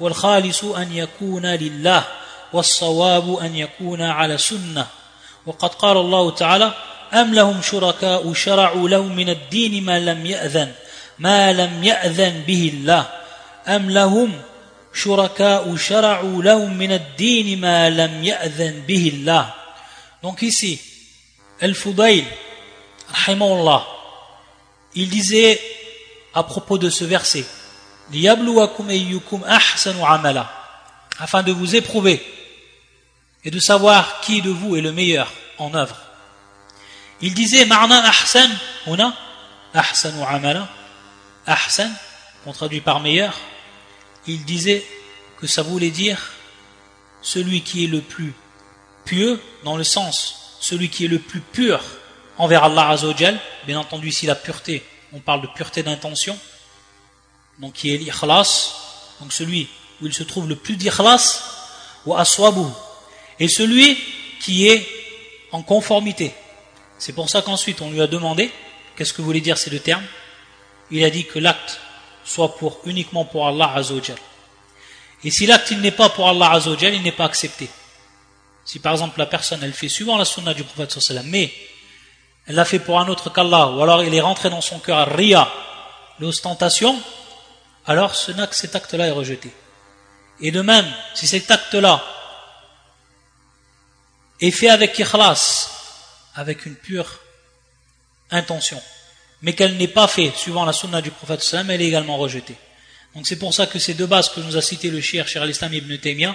[0.00, 2.04] والخالص أن يكون لله
[2.52, 4.86] والصواب أن يكون على سنة.
[5.46, 6.72] وقد قال الله تعالى
[7.12, 10.72] أم لهم شركاء شرعوا لهم من الدين ما لم يأذن
[11.18, 13.06] ما لم يأذن به الله.
[13.68, 14.32] أم لهم
[14.94, 19.54] شركاء شرعوا لهم من الدين ما لم يأذن به الله.
[20.22, 20.80] Donc ici,
[21.60, 22.24] Al-Fudayl,
[23.12, 23.86] rahimahullah,
[24.94, 25.60] il disait
[26.32, 27.44] à propos de ce verset,
[31.18, 32.22] afin de vous éprouver
[33.44, 35.96] et de savoir qui de vous est le meilleur en œuvre.
[37.20, 38.50] Il disait Marna Ahsan,
[38.86, 38.98] on
[39.72, 40.68] Ahsan Amala,
[41.46, 41.90] Ahsan,
[42.44, 43.34] qu'on traduit par meilleur,
[44.26, 44.84] il disait
[45.40, 46.32] que ça voulait dire
[47.22, 48.34] celui qui est le plus
[49.04, 51.82] pieux, dans le sens celui qui est le plus pur
[52.38, 56.38] envers Allah Azzawajal, bien entendu ici la pureté, on parle de pureté d'intention,
[57.58, 58.74] donc qui est l'ikhlas,
[59.20, 59.68] donc celui
[60.02, 61.42] où il se trouve le plus d'ikhlas,
[62.06, 62.66] ou aswabu,
[63.38, 63.98] et celui
[64.40, 64.86] qui est
[65.52, 66.32] en conformité,
[66.98, 68.50] c'est pour ça qu'ensuite on lui a demandé
[68.96, 70.04] qu'est-ce que voulait dire ces deux termes?
[70.90, 71.80] Il a dit que l'acte
[72.24, 74.16] soit pour uniquement pour Allah Azzawajal.
[75.24, 77.68] Et si l'acte n'est pas pour Allah Azzawajal, il n'est pas accepté.
[78.64, 81.52] Si par exemple la personne elle fait suivant la sunna du prophète sallam, mais
[82.46, 85.08] elle l'a fait pour un autre qu'Allah, ou alors il est rentré dans son cœur
[85.14, 85.50] ria,
[86.20, 86.98] l'ostentation,
[87.86, 89.50] alors ce, cet acte-là est rejeté.
[90.40, 92.04] Et de même, si cet acte-là
[94.40, 95.70] est fait avec ikhlas,
[96.34, 97.20] avec une pure
[98.30, 98.82] intention,
[99.42, 102.56] mais qu'elle n'est pas faite suivant la sunna du prophète sallam, elle est également rejetée.
[103.14, 105.44] Donc c'est pour ça que ces deux bases que nous a citées le shir, cher
[105.44, 106.34] l'islam ibn Taymiyyah,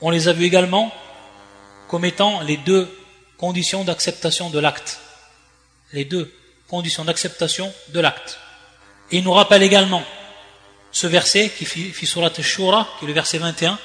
[0.00, 0.92] on les a vues également
[1.88, 2.90] comme étant les deux
[3.36, 4.98] conditions d'acceptation de l'acte.
[5.92, 6.34] Les deux
[6.66, 8.38] conditions d'acceptation de l'acte.
[9.12, 10.02] Et il nous rappelle également
[10.94, 13.78] ce verset qui fit surat al-Shura, qui est le verset 21,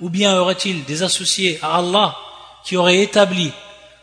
[0.00, 2.16] ou bien aurait-il des associés à Allah
[2.64, 3.50] qui auraient établi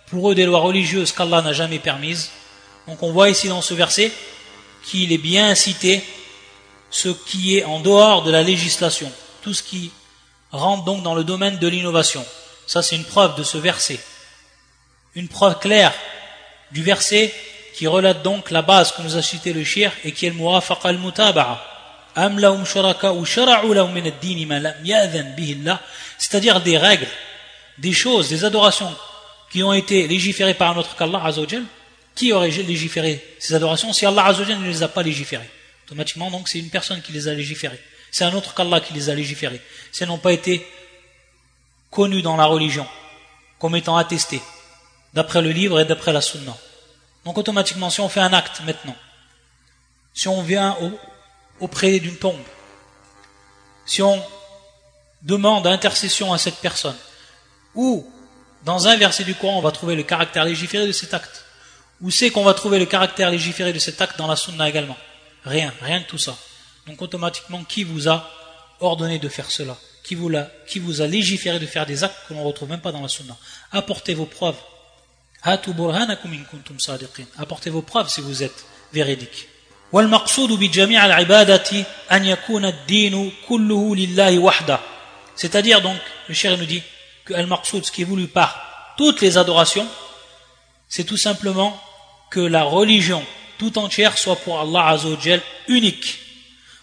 [0.08, 2.32] pour eux des lois religieuses qu'Allah n'a jamais permises?
[2.88, 4.12] Donc on voit ici dans ce verset
[4.84, 6.04] qu'il est bien cité
[6.90, 9.12] ce qui est en dehors de la législation,
[9.44, 9.92] tout ce qui
[10.52, 12.26] rentre donc dans le domaine de l'innovation.
[12.66, 14.00] Ça c'est une preuve de ce verset.
[15.14, 15.94] Une preuve claire
[16.72, 17.32] du verset
[17.76, 20.36] qui relate donc la base que nous a cité le shir et qui est le
[20.36, 21.62] muwafaqa al-mutaba'a.
[26.18, 27.08] C'est-à-dire des règles,
[27.78, 28.96] des choses, des adorations
[29.52, 31.30] qui ont été légiférées par notre qu'Allah
[32.16, 35.50] qui aurait légiféré ces adorations si Allah Azzawajal ne les a pas légiférées?
[35.86, 37.82] Automatiquement, donc, c'est une personne qui les a légiférées.
[38.10, 39.62] C'est un autre qu'Allah qui les a légiférées.
[39.92, 40.66] Ces n'ont pas été
[41.92, 42.88] connus dans la religion
[43.60, 44.42] comme étant attestés,
[45.14, 46.56] d'après le livre et d'après la sunna.
[47.26, 48.96] Donc, automatiquement, si on fait un acte maintenant,
[50.14, 50.78] si on vient
[51.60, 52.42] auprès d'une tombe,
[53.86, 54.24] si on
[55.22, 56.96] demande intercession à cette personne,
[57.74, 58.10] ou
[58.64, 61.46] dans un verset du Coran, on va trouver le caractère légiféré de cet acte.
[62.02, 64.98] Où c'est qu'on va trouver le caractère légiféré de cet acte dans la sunna également?
[65.44, 66.36] Rien, rien de tout ça.
[66.88, 68.30] Donc automatiquement, qui vous a
[68.80, 69.78] ordonné de faire cela?
[70.04, 72.70] Qui vous, a, qui vous a légiféré de faire des actes que l'on ne retrouve
[72.70, 73.36] même pas dans la sunna?
[73.72, 74.58] Apportez vos preuves.
[77.39, 79.49] Apportez vos preuves si vous êtes véridique.
[85.37, 86.83] C'est-à-dire donc, le cher nous dit
[87.25, 89.89] que al-maqsoud, ce qui est voulu par toutes les adorations,
[90.89, 91.81] c'est tout simplement
[92.31, 93.25] que la religion
[93.59, 96.19] tout entière soit pour Allah Azzawajal unique.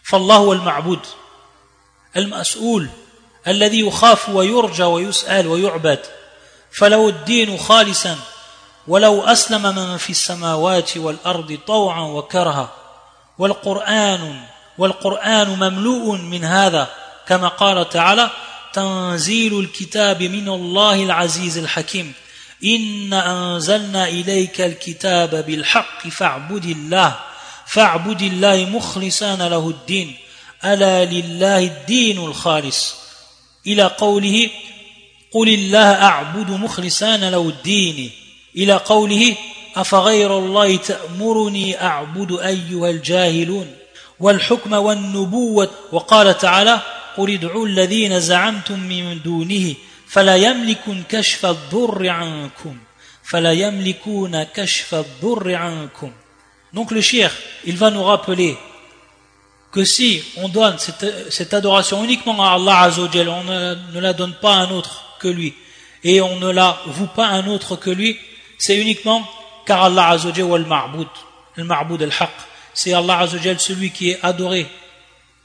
[0.07, 0.99] فالله المعبود
[2.17, 2.89] المسؤول
[3.47, 5.99] الذي يخاف ويرجى ويسأل ويعبد
[6.71, 8.19] فلو الدين خالصا
[8.88, 12.72] ولو أسلم من في السماوات والأرض طوعا وكرها
[13.38, 14.40] والقرآن
[14.78, 16.88] والقرآن مملوء من هذا
[17.28, 18.30] كما قال تعالى
[18.72, 22.12] تنزيل الكتاب من الله العزيز الحكيم
[22.64, 27.18] إن أنزلنا إليك الكتاب بالحق فاعبد الله
[27.66, 30.16] فاعبد الله مخلصا له الدين
[30.64, 32.94] ألا لله الدين الخالص.
[33.66, 34.50] إلى قوله
[35.32, 38.10] قل الله أعبد مخلصا له الدين.
[38.55, 39.35] إلى قوله
[39.75, 43.67] أفغير الله تأمرني أعبد أيها الجاهلون
[44.19, 46.81] والحكم والنبوة وقال تعالى
[47.17, 49.75] قل ادعوا الذين زعمتم من دونه
[56.73, 57.31] donc le shir,
[57.65, 58.57] il va nous rappeler
[59.69, 64.53] que si on donne cette, adoration uniquement à Allah Azzawajal, on ne, la donne pas
[64.53, 65.53] à un autre que lui,
[66.05, 68.17] et on ne la voue pas à un autre que lui,
[68.62, 69.26] c'est uniquement
[69.66, 71.08] car Allah Azzawajal wa al-ma'bud,
[71.56, 72.30] al-ma'bud al-haq,
[72.72, 74.68] c'est Allah Azzawajal celui qui est adoré,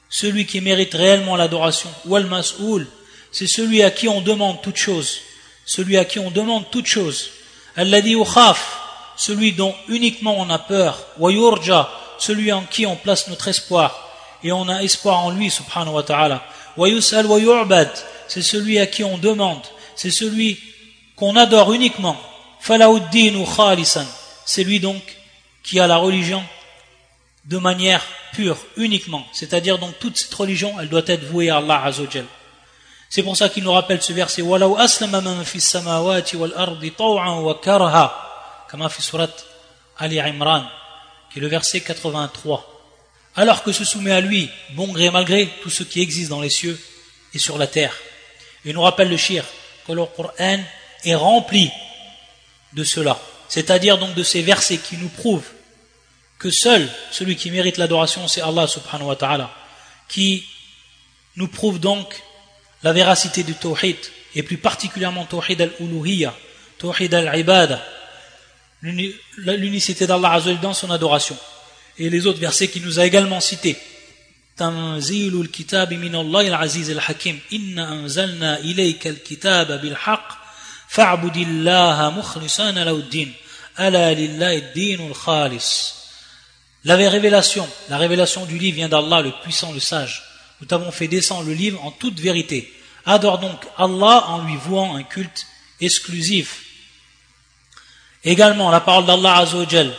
[0.08, 2.86] celui qui mérite réellement l'adoration, ou al-mas'oul,
[3.32, 5.20] c'est celui à qui on demande toute chose.
[5.66, 7.32] Celui à qui on demande toute chose.
[7.76, 8.80] Alladhi ukhaf,
[9.18, 10.98] celui dont uniquement on a peur.
[11.18, 14.10] Wayurja, celui en qui on place notre espoir.
[14.44, 16.44] Et on a espoir en lui, subhanahu wa ta'ala.
[16.78, 17.90] Wayusal wayu'bad,
[18.28, 19.64] c'est celui à qui on demande.
[19.96, 20.60] C'est celui
[21.16, 22.18] qu'on adore uniquement.
[22.68, 24.06] Falauddin khalisan,
[24.46, 25.02] c'est lui donc
[25.64, 26.44] qui a la religion
[27.46, 28.04] de manière
[28.34, 29.26] pure, uniquement.
[29.32, 32.26] C'est-à-dire donc toute cette religion, elle doit être vouée à Allah Azzawajal.
[33.10, 36.92] C'est pour ça qu'il nous rappelle ce verset Walau aslama man fi samawati wal ardi
[36.92, 39.34] taw'an wa karha kama fi surat
[39.98, 40.66] Ali Imran
[41.32, 42.68] qui est le verset 83
[43.38, 46.42] alors que se soumet à lui bon gré mal gré tout ce qui existe dans
[46.42, 46.78] les cieux
[47.34, 47.96] et sur la terre
[48.66, 49.46] il nous rappelle le shir
[49.88, 50.60] que le Coran
[51.06, 51.72] est rempli
[52.74, 55.48] de cela, c'est-à-dire donc de ces versets qui nous prouvent
[56.40, 59.52] que seul celui qui mérite l'adoration, c'est Allah subhanahu wa ta'ala,
[60.08, 60.46] qui
[61.36, 62.22] nous prouve donc
[62.84, 63.98] la véracité du tawhid,
[64.36, 66.34] et plus particulièrement tawhid al-uluhiyya,
[66.78, 67.84] tawhid al-ibada,
[68.82, 71.38] l'unicité d'Allah dans son adoration.
[71.98, 73.76] Et les autres versets qu'il nous a également cités.
[74.56, 80.24] Tanzilul kitab min Allah al-hakim, inna anzalna ilayka bil-haqq,
[80.97, 83.35] فاعبد الله مخلصا له الدين
[83.81, 86.03] ألا لله الدين الخالص
[86.85, 90.25] La révélation, la révélation du livre vient d'Allah, le puissant, le sage.
[90.61, 92.73] nous t'avons fait descendre le livre en toute vérité.
[93.07, 95.47] Adore donc Allah en lui vouant un culte
[95.81, 96.65] exclusif.
[98.25, 99.93] Également, la parole d'Allah Azzawajal.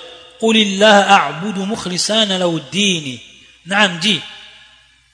[3.66, 4.20] Naam dit,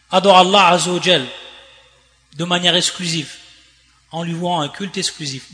[0.09, 1.25] adore Allah Azzawajal
[2.35, 3.31] de manière exclusive,
[4.13, 5.49] en lui vouant un culte exclusif.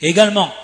[0.00, 0.54] Également,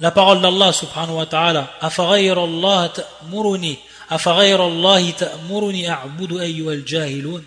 [0.00, 3.78] la parole d'Allah subhanahu wa ta'ala, أفغير الله تأمرني
[4.10, 7.44] أفغير الله تأمرني أعبد أيها الجاهلون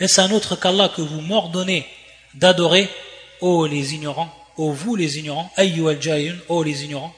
[0.00, 1.86] Est-ce un autre qu'Allah que vous m'ordonnez
[2.34, 2.88] d'adorer,
[3.40, 7.14] ô les ignorants, ô vous les ignorants, أيها الجاهلون, ô les ignorants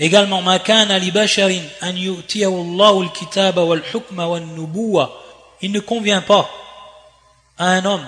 [0.00, 5.22] Également, ما كان لبشر أن يؤتيه الله الكتاب والحكم والنبوة
[5.62, 6.50] Il ne convient pas
[7.56, 8.06] à un homme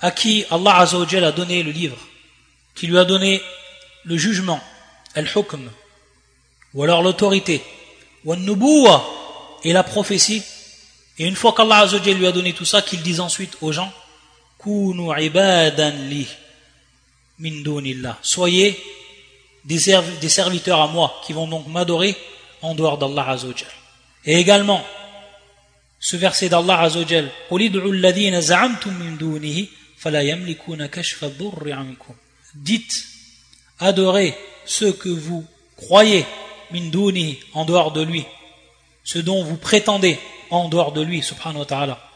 [0.00, 1.98] à qui Allah a donné le livre,
[2.74, 3.42] qui lui a donné
[4.04, 4.60] le jugement,
[5.14, 5.70] al-hukm,
[6.72, 7.62] ou alors l'autorité,
[8.24, 9.04] ou nubuwa
[9.64, 10.42] et la prophétie.
[11.18, 13.92] Et une fois qu'Allah lui a donné tout ça, qu'il dise ensuite aux gens,
[14.62, 16.26] Kunu ibadan li
[17.38, 17.62] min
[18.22, 18.78] Soyez
[19.65, 19.79] des,
[20.29, 22.15] serviteurs à moi qui vont donc m'adorer
[22.61, 23.69] en dehors d'Allah Azzawajal.
[24.25, 24.83] Et également,
[25.99, 27.29] ce verset d'Allah Azzawajal,
[32.55, 33.05] Dites
[33.79, 35.45] adorez ceux que vous
[35.77, 36.25] croyez
[37.53, 38.25] en dehors de lui.
[39.03, 42.09] Ce dont vous prétendez en dehors de lui subhanahu wa ta'ala.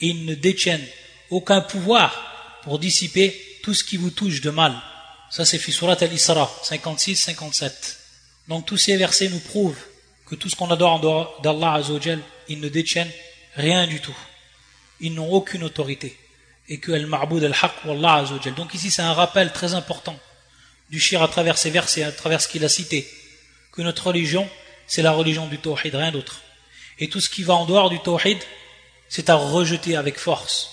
[0.00, 0.86] Ils ne détiennent
[1.30, 4.72] aucun pouvoir pour dissiper tout ce qui vous touche de mal
[5.28, 7.70] ça c'est fi surat al-Isra 56-57
[8.48, 9.84] donc tous ces versets nous prouvent
[10.24, 13.12] que tout ce qu'on adore en dehors d'Allah Azzawajal ils ne détiennent
[13.56, 14.16] rien du tout
[15.00, 16.18] ils n'ont aucune autorité
[16.70, 18.54] et que al-ma'boud al-haq wallah azawajal.
[18.54, 20.18] Donc ici c'est un rappel très important
[20.88, 23.06] du shir à travers ces versets, à travers ce qu'il a cité,
[23.72, 24.48] que notre religion,
[24.86, 26.40] c'est la religion du tawhid, rien d'autre.
[26.98, 28.38] Et tout ce qui va en dehors du tawhid,
[29.10, 30.70] c'est à rejeter avec force.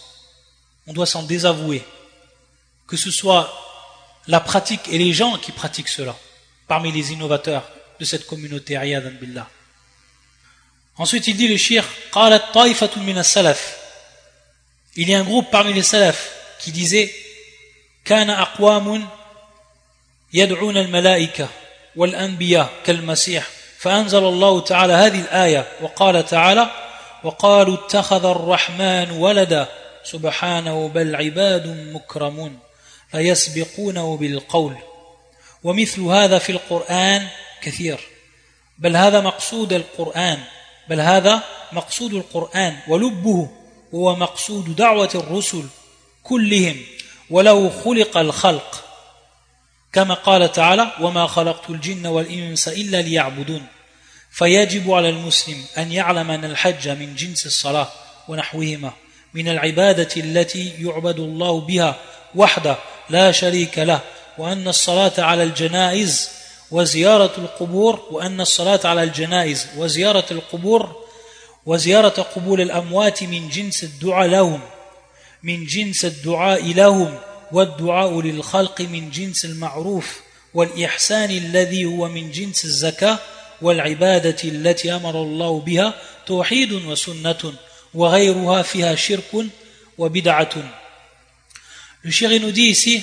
[0.88, 1.84] On doit s'en désavouer
[2.87, 3.53] Que ce soit
[4.27, 6.17] la pratique et les gens qui pratiquent cela,
[6.67, 8.79] parmi les innovateurs de cette communauté,
[9.21, 9.49] billah.
[10.97, 13.81] Ensuite, il dit le shir, قالت طائفة من السلف
[14.97, 17.11] il y a un groupe parmi les salafs qui disait
[18.05, 19.09] كان أقوام
[20.33, 21.49] يدعون الملائكة
[21.97, 23.47] والأنبياء كالمسيح
[23.79, 26.71] فأنزل الله تعالى هذه الآية وقال تعالى
[27.25, 29.69] وقالوا اتخذ الرحمن ولدا
[30.05, 32.59] سبحانه بل عباد مكرمون
[33.16, 34.76] فيسبقونه بالقول؟
[35.64, 37.28] ومثل هذا في القرآن
[37.62, 38.00] كثير.
[38.78, 40.40] بل هذا مقصود القرآن
[40.90, 43.50] بل هذا مقصود القرآن ولبه
[43.94, 45.64] هو مقصود دعوة الرسل
[46.24, 46.82] كلهم
[47.30, 48.86] ولو خلق الخلق.
[49.94, 53.66] كما قال تعالى وما خلقت الجن والإنس إلا ليعبدون
[54.32, 57.90] فيجب على المسلم أن يعلم أن الحج من جنس الصلاة
[58.28, 58.94] ونحوهما
[59.34, 62.00] من العبادة التي يعبد الله بها
[62.36, 62.78] وحده
[63.10, 64.00] لا شريك له
[64.38, 66.30] وأن الصلاة على الجنائز
[66.72, 70.96] وزيارة القبور وأن الصلاة على الجنائز وزيارة القبور
[71.66, 74.62] وزيارة قبول الأموات من جنس الدعاء لهم
[75.44, 77.18] من جنس الدعاء لهم
[77.52, 80.20] والدعاء للخلق من جنس المعروف
[80.54, 83.20] والإحسان الذي هو من جنس الزكاة
[83.62, 85.94] والعبادة التي أمر الله بها
[86.26, 87.54] توحيد وسنة
[87.94, 89.46] وغيرها فيها شرك
[89.98, 90.85] وبدعة.
[92.05, 92.97] Le chéri nous dit ici,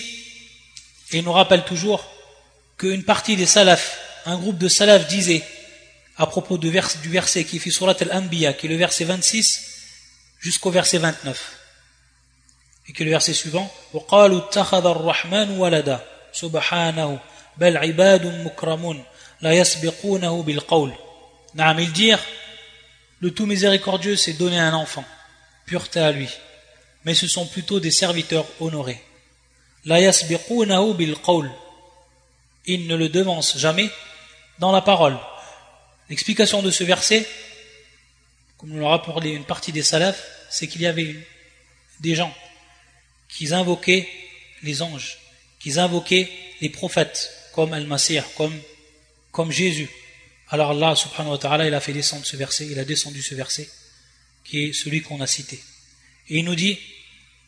[1.12, 2.04] et il nous rappelle toujours,
[2.78, 5.44] qu'une partie des salafs, un groupe de salafs disait
[6.18, 9.78] à propos du, verset qui fait surat al-Anbiya, qui est le verset 26
[10.40, 11.54] jusqu'au verset 29.
[12.88, 16.00] Et qui est le verset suivant وقالوا اتخذ الرحمن ولدا
[16.34, 17.20] سبحانه
[17.58, 19.04] بل عباد مكرمون
[19.42, 20.94] لا يسبقونه بالقول
[21.54, 22.20] نعم ils dire
[23.20, 25.04] le tout miséricordieux s'est donné un enfant
[25.66, 26.30] pureté à lui
[27.05, 29.03] mais ce sont plutôt des serviteurs honorés.
[29.85, 31.51] La yasbiqunahu bil qawl.
[32.67, 33.91] Ils ne le devancent jamais
[34.59, 35.19] dans la parole.
[36.09, 37.27] L'explication de ce verset,
[38.59, 41.17] comme nous l'a rapporté une partie des salafs, c'est qu'il y avait
[42.01, 42.33] des gens
[43.29, 44.09] qui invoquaient
[44.63, 45.19] les anges,
[45.59, 46.31] qui invoquaient
[46.61, 48.57] les prophètes, comme Al-Masih, comme,
[49.33, 49.91] comme Jésus.
[50.49, 53.35] Alors Allah subhanahu wa ta'ala, il a fait descendre ce verset, il a descendu ce
[53.35, 53.69] verset,
[54.45, 55.61] qui est celui qu'on a cité.
[56.33, 56.79] Et il nous dit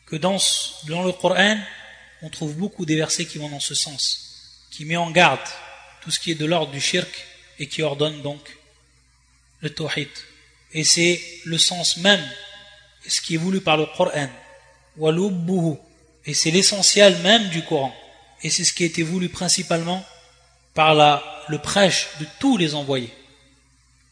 [0.05, 0.37] que dans,
[0.87, 1.57] le Coran,
[2.21, 5.39] on trouve beaucoup des versets qui vont dans ce sens, qui met en garde
[6.01, 7.09] tout ce qui est de l'ordre du shirk,
[7.57, 8.41] et qui ordonne donc
[9.61, 10.09] le tawhid.
[10.71, 12.23] Et c'est le sens même,
[13.07, 14.29] ce qui est voulu par le Coran.
[16.27, 17.95] Et c'est l'essentiel même du Coran.
[18.43, 20.05] Et c'est ce qui a été voulu principalement
[20.75, 20.93] par
[21.49, 23.11] le prêche de tous les envoyés.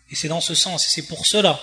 [0.10, 1.62] Et c'est dans ce sens, et c'est pour cela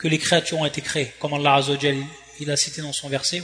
[0.00, 1.98] que les créatures ont été créées, comme Allah Azzawajal,
[2.40, 3.42] il a cité dans son verset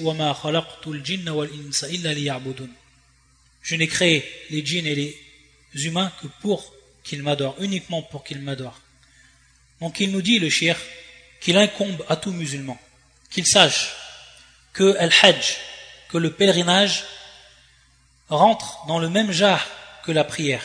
[3.62, 6.72] Je n'ai créé les djinns et les humains que pour
[7.04, 8.80] qu'ils m'adorent, uniquement pour qu'ils m'adorent.
[9.82, 10.78] Donc il nous dit, le shir,
[11.42, 12.78] qu'il incombe à tout musulman,
[13.30, 13.94] qu'il sache
[14.72, 15.58] que al hajj,
[16.08, 17.04] que le pèlerinage
[18.30, 19.68] rentre dans le même jar
[20.04, 20.64] que la prière,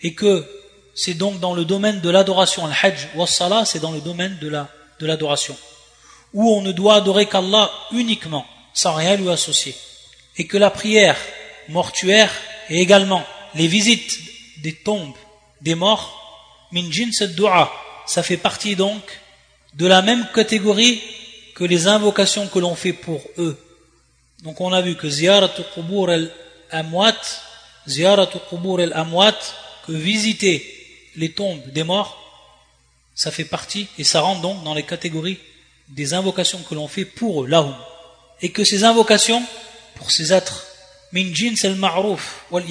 [0.00, 0.48] et que
[0.94, 4.38] c'est donc dans le domaine de l'adoration, al hajj wa salah, c'est dans le domaine
[4.38, 4.70] de la
[5.00, 5.56] de l'adoration,
[6.32, 9.74] où on ne doit adorer qu'Allah uniquement, sans rien lui associer,
[10.36, 11.16] et que la prière
[11.68, 12.30] mortuaire
[12.68, 13.24] et également
[13.54, 14.18] les visites
[14.62, 15.16] des tombes
[15.60, 17.72] des morts, min jins dua,
[18.06, 19.02] ça fait partie donc
[19.74, 21.00] de la même catégorie
[21.54, 23.58] que les invocations que l'on fait pour eux.
[24.42, 27.20] Donc on a vu que ziyaratu qubur al-amwat,
[27.86, 29.38] ziyaratu qubur al-amwat,
[29.86, 30.64] que visiter
[31.16, 32.19] les tombes des morts,
[33.20, 35.38] ça fait partie et ça rentre donc dans les catégories
[35.88, 37.74] des invocations que l'on fait pour eux, lahum.
[38.40, 39.44] Et que ces invocations,
[39.96, 40.64] pour ces êtres,
[41.12, 42.64] min jins al-ma'ruf wal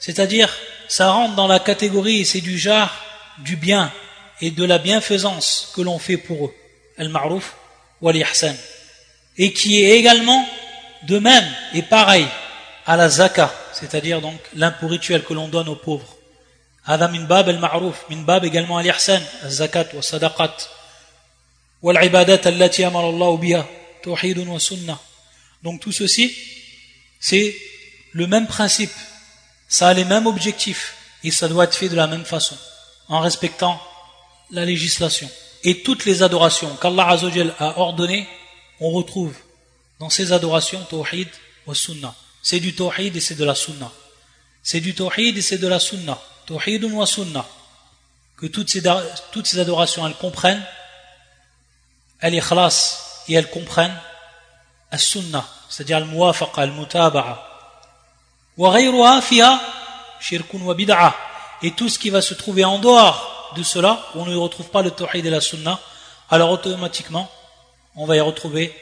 [0.00, 0.52] c'est-à-dire,
[0.88, 2.90] ça rentre dans la catégorie, c'est du genre,
[3.38, 3.92] du bien
[4.40, 6.54] et de la bienfaisance que l'on fait pour eux,
[6.98, 7.54] al-ma'ruf
[8.00, 8.20] wal
[9.38, 10.44] Et qui est également
[11.04, 12.26] de même et pareil
[12.84, 16.16] à la zaka, c'est-à-dire donc l'impôt rituel que l'on donne aux pauvres.
[16.83, 20.63] هذا من باب المعروف من باب également الإحسان الزكاة والصدقات
[21.81, 23.65] والعبادات التي أمر الله بها
[24.03, 24.97] توحيد وسنة
[25.63, 26.35] donc tout ceci
[27.19, 27.55] c'est
[28.13, 28.91] le même principe
[29.67, 32.57] ça a les mêmes objectifs et ça doit être fait de la même façon
[33.09, 33.81] en respectant
[34.51, 35.29] la législation
[35.63, 38.27] et toutes les adorations qu'Allah Azzawajal a ordonnées
[38.79, 39.35] on retrouve
[39.99, 41.27] dans ces adorations tawhid
[41.65, 43.91] wa sunnah c'est du tawhid et c'est de la sunnah
[44.63, 47.45] c'est du tawhid et c'est de la sunnah Tawhidun wa sunnah.
[48.37, 48.83] Que toutes ces,
[49.31, 50.63] toutes ces adorations, elles comprennent,
[52.19, 53.99] elles ikhlas et elles comprennent
[54.91, 57.43] as-sunnah, c'est-à-dire al-muwafaqa, al-mutaba'a.
[58.57, 59.59] Wa ghayruha fiha
[60.19, 61.15] shirkun wa bid'a.
[61.63, 64.69] Et tout ce qui va se trouver en dehors de cela, où on ne retrouve
[64.69, 65.79] pas le tawhid et la sunnah,
[66.29, 67.29] alors automatiquement,
[67.95, 68.75] on va y retrouver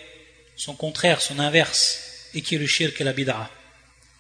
[0.58, 2.00] son contraire, son inverse,
[2.34, 3.50] et qui est le shirk et la bid'a.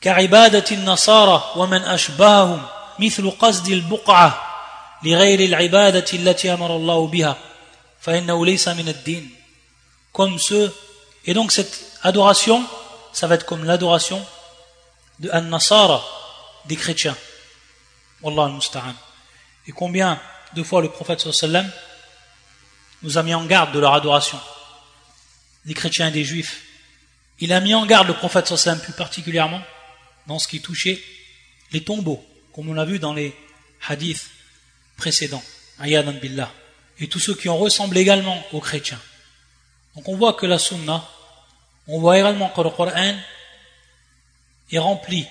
[0.01, 2.65] كعبادة النصارى ومن أشباههم
[2.99, 4.41] مثل قصد البقعة
[5.03, 7.37] لغير العبادة التي أمر الله بها
[8.01, 9.29] فإنه ليس من الدين
[10.13, 10.73] comme ceux
[11.25, 12.65] et donc cette adoration
[13.11, 14.25] ça va être comme l'adoration
[15.19, 16.03] de An-Nasara
[16.65, 17.17] des chrétiens
[18.21, 18.95] Wallah al-Musta'an
[19.67, 20.19] et combien
[20.53, 21.69] de fois le prophète sallam
[23.03, 24.39] nous a mis en garde de leur adoration
[25.65, 26.61] des chrétiens et des juifs
[27.39, 29.61] il a mis en garde le prophète sallam plus particulièrement
[30.27, 31.01] dans ce qui touchait
[31.71, 32.23] les tombeaux
[32.60, 33.34] comme on l'a vu dans les
[33.88, 34.28] hadiths
[34.98, 35.42] précédents,
[35.78, 36.52] ayadan billah,
[36.98, 39.00] et tous ceux qui ont ressemblé également aux chrétiens.
[39.96, 41.02] Donc on voit que la sunna,
[41.86, 43.16] on voit également que le Coran
[44.70, 45.26] est rempli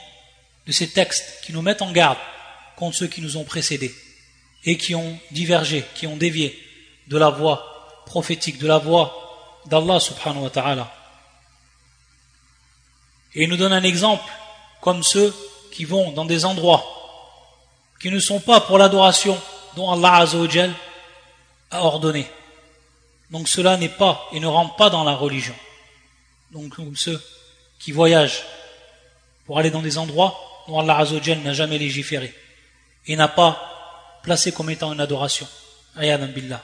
[0.66, 2.18] de ces textes qui nous mettent en garde
[2.76, 3.94] contre ceux qui nous ont précédés
[4.66, 6.60] et qui ont divergé, qui ont dévié
[7.10, 10.92] de la voie prophétique, de la voie d'Allah subhanahu wa ta'ala.
[13.36, 14.32] Et il nous donne un exemple
[14.82, 15.32] comme ceux
[15.72, 16.96] qui vont dans des endroits
[18.01, 19.41] qui ne sont pas pour l'adoration
[19.77, 20.73] dont Allah Azzawajal
[21.71, 22.31] a ordonné.
[23.31, 25.55] Donc cela n'est pas et ne rentre pas dans la religion.
[26.53, 27.23] Donc ceux
[27.79, 28.45] qui voyagent
[29.47, 32.35] pour aller dans des endroits dont Allah Azzawajal n'a jamais légiféré
[33.07, 35.49] et n'a pas placé comme étant une adoration.
[35.97, 36.63] Ayadan billah.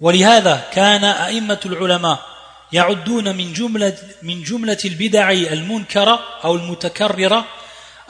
[0.00, 2.26] ولهذا كان أئمة العلماء
[2.72, 7.46] يعدون من جملة من جملة البدع المنكرة أو المتكررة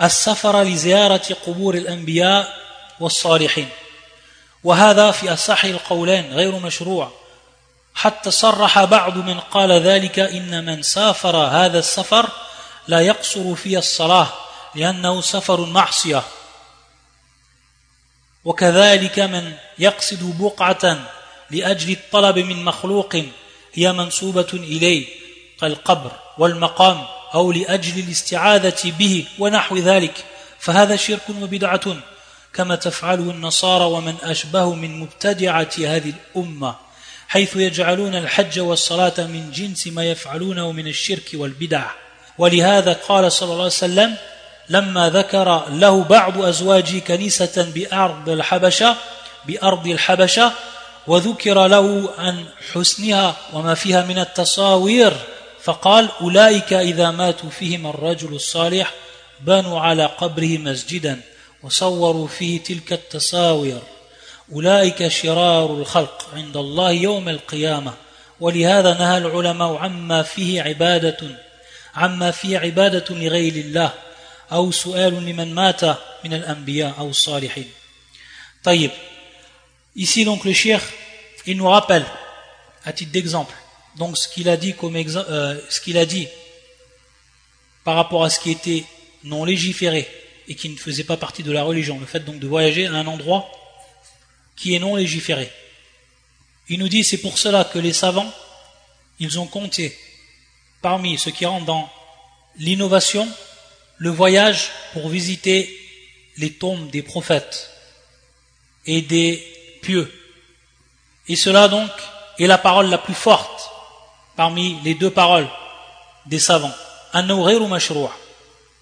[0.02, 2.60] السفر لزيارة قبور الأنبياء
[3.00, 3.70] والصالحين.
[4.64, 7.12] وهذا في أصح القولين غير مشروع.
[7.96, 12.30] حتى صرح بعض من قال ذلك إن من سافر هذا السفر
[12.88, 14.28] لا يقصر في الصلاة
[14.76, 16.24] لأنه سفر معصية.
[18.46, 21.00] وكذلك من يقصد بقعة
[21.52, 23.16] لأجل الطلب من مخلوق
[23.74, 25.08] هي منسوبة إليه
[25.62, 27.19] كالقبر والمقام.
[27.34, 30.26] أو لأجل الاستعاذة به ونحو ذلك
[30.60, 31.98] فهذا شرك وبدعة
[32.54, 36.76] كما تفعله النصارى ومن أشبه من مبتدعة هذه الأمة
[37.28, 41.86] حيث يجعلون الحج والصلاة من جنس ما يفعلونه من الشرك والبدع.
[42.38, 44.16] ولهذا قال صلى الله عليه وسلم
[44.70, 48.96] لما ذكر له بعض أزواجه كنيسة بأرض الحبشة
[49.46, 50.52] بأرض الحبشة
[51.08, 55.14] وذكر له عن حسنها وما فيها من التصاوير
[55.70, 58.94] فقال أولئك إذا ماتوا فيهم الرجل الصالح
[59.42, 61.22] بنوا على قبره مسجدا
[61.64, 63.82] وصوروا فيه تلك التصاوير.
[64.52, 67.94] أولئك شرار الخلق عند الله يوم القيامة.
[68.40, 71.18] ولهذا نهى العلماء عما فيه عبادة
[71.96, 73.94] عما فيه عبادة لغير الله
[74.52, 75.84] أو سؤال لمن مات
[76.26, 77.70] من الأنبياء أو الصالحين.
[78.64, 78.92] طيب
[79.96, 80.82] ici donc le cheikh
[81.46, 82.06] il nous rappelle
[82.86, 83.54] à titre d'exemple
[83.96, 86.28] donc ce qu'il a dit comme euh, ce qu'il a dit
[87.84, 88.84] par rapport à ce qui était
[89.24, 90.08] non légiféré
[90.48, 92.94] et qui ne faisait pas partie de la religion, le fait donc de voyager à
[92.94, 93.50] un endroit
[94.56, 95.52] qui est non légiféré.
[96.68, 98.32] Il nous dit c'est pour cela que les savants,
[99.20, 99.98] ils ont compté
[100.82, 101.90] parmi ceux qui rentrent dans
[102.58, 103.28] l'innovation,
[103.98, 105.76] le voyage pour visiter
[106.38, 107.70] les tombes des prophètes
[108.86, 109.44] et des
[109.82, 110.12] pieux.
[111.28, 111.92] Et cela donc
[112.40, 113.70] est la parole la plus forte
[114.40, 115.50] parmi les deux paroles
[116.26, 116.74] des savants.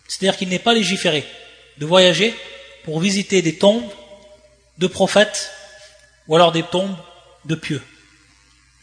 [0.07, 1.25] C'est-à-dire qu'il n'est pas légiféré
[1.79, 2.35] de voyager
[2.83, 3.89] pour visiter des tombes
[4.77, 5.51] de prophètes
[6.27, 6.95] ou alors des tombes
[7.45, 7.81] de pieux.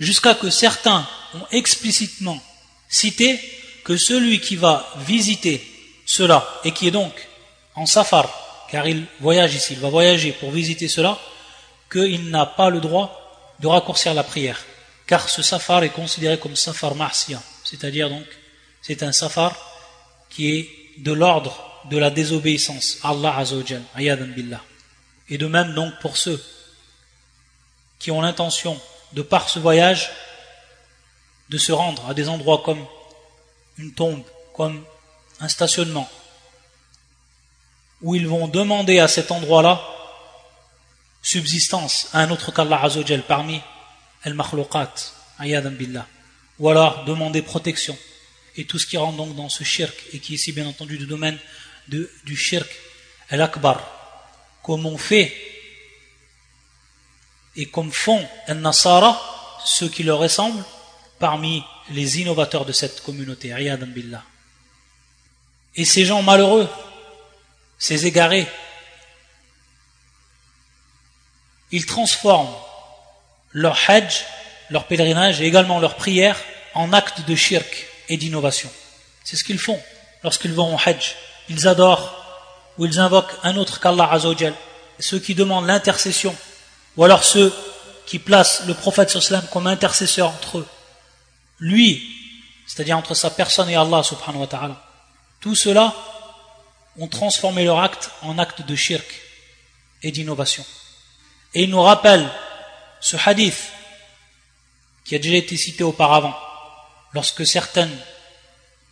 [0.01, 2.43] Jusqu'à que certains ont explicitement
[2.89, 3.39] cité
[3.85, 5.65] que celui qui va visiter
[6.07, 7.13] cela et qui est donc
[7.77, 11.21] en safar, car il voyage ici, il va voyager pour visiter cela,
[11.93, 14.59] qu'il n'a pas le droit de raccourcir la prière.
[15.07, 18.27] Car ce safar est considéré comme safar marsia, c'est-à-dire donc
[18.81, 19.55] c'est un safar
[20.31, 23.83] qui est de l'ordre de la désobéissance à Allah Azzawajal,
[24.35, 24.63] billah.
[25.29, 26.43] Et de même donc pour ceux
[27.99, 28.81] qui ont l'intention
[29.13, 30.11] de par ce voyage
[31.51, 32.85] de se rendre à des endroits comme
[33.79, 34.25] une tombe,
[34.55, 34.85] comme
[35.41, 36.09] un stationnement,
[38.03, 39.83] où ils vont demander à cet endroit-là
[41.23, 43.61] subsistance à un autre qu'Allah Azzawajal parmi
[44.25, 44.95] al-makhluqat,
[45.73, 46.07] billah,
[46.59, 47.97] ou alors demander protection
[48.57, 50.99] et tout ce qui rentre donc dans ce shirk et qui est ici bien entendu
[50.99, 51.39] du domaine
[51.89, 52.69] du shirk
[53.31, 53.81] al-akbar.
[54.63, 55.35] Comme on fait
[57.57, 60.65] et comme font un nasara ceux qui leur ressemblent
[61.19, 63.55] parmi les innovateurs de cette communauté
[63.87, 64.25] billah.
[65.77, 66.69] Et ces gens malheureux
[67.79, 68.47] ces égarés
[71.71, 72.55] ils transforment
[73.55, 74.27] leur hajj
[74.71, 76.37] leur pèlerinage et également leur prière
[76.75, 78.71] en acte de shirk et d'innovation.
[79.25, 79.81] C'est ce qu'ils font
[80.23, 81.17] lorsqu'ils vont au Hajj.
[81.49, 82.15] Ils adorent
[82.79, 84.55] ou ils invoquent un autre qu'Allah Azzawajal.
[84.99, 86.35] Ceux qui demandent l'intercession,
[86.97, 87.53] ou alors ceux
[88.07, 90.69] qui placent le prophète sallam comme intercesseur entre eux.
[91.59, 92.03] Lui,
[92.67, 94.83] c'est-à-dire entre sa personne et Allah subhanahu wa ta'ala.
[95.41, 95.95] Tout cela
[96.99, 99.21] ont transformé leur acte en acte de shirk
[100.03, 100.65] et d'innovation.
[101.55, 102.29] Et il nous rappelle
[103.05, 103.71] ce hadith
[105.05, 106.35] qui a déjà été cité auparavant
[107.13, 107.95] lorsque certaines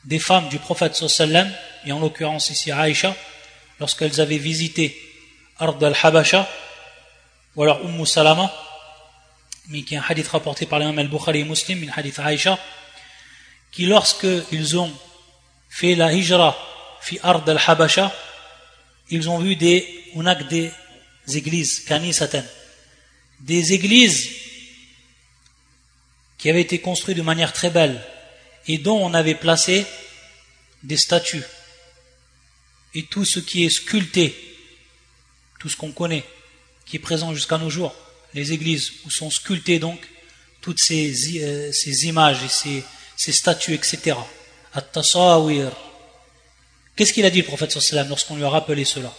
[0.05, 1.51] des femmes du prophète sallam,
[1.87, 3.17] et en l'occurrence ici Aïcha,
[3.81, 4.95] lorsqu'elles avaient visité
[5.59, 6.47] Ard al-Habasha,
[7.57, 8.53] ou alors Umm Salama,
[9.69, 12.59] mais qui est un hadith rapporté par l'imam al-Bukhari et Muslim, un hadith Aïcha,
[13.71, 14.93] qui lorsqu'ils ont
[15.71, 16.55] fait la hijra
[17.01, 18.13] fi Ard al-Habasha,
[19.09, 20.71] ils ont vu des unak des
[21.35, 21.87] églises,
[23.43, 24.31] des églises
[26.39, 28.05] qui avaient été construites de manière très belle,
[28.67, 29.87] et dont on avait placé
[30.83, 31.45] des statues.
[32.95, 34.35] Et tout ce qui est sculpté,
[35.59, 36.25] tout ce qu'on connaît,
[36.85, 37.95] qui est présent jusqu'à nos jours,
[38.35, 40.01] les églises où sont sculptées donc
[40.61, 41.13] toutes ces,
[41.43, 41.71] euh,
[42.03, 42.83] images et
[43.17, 44.17] ces, statues, etc.
[46.97, 49.15] Qu'est-ce qu'il a dit le prophète sallam lorsqu'on lui a rappelé cela?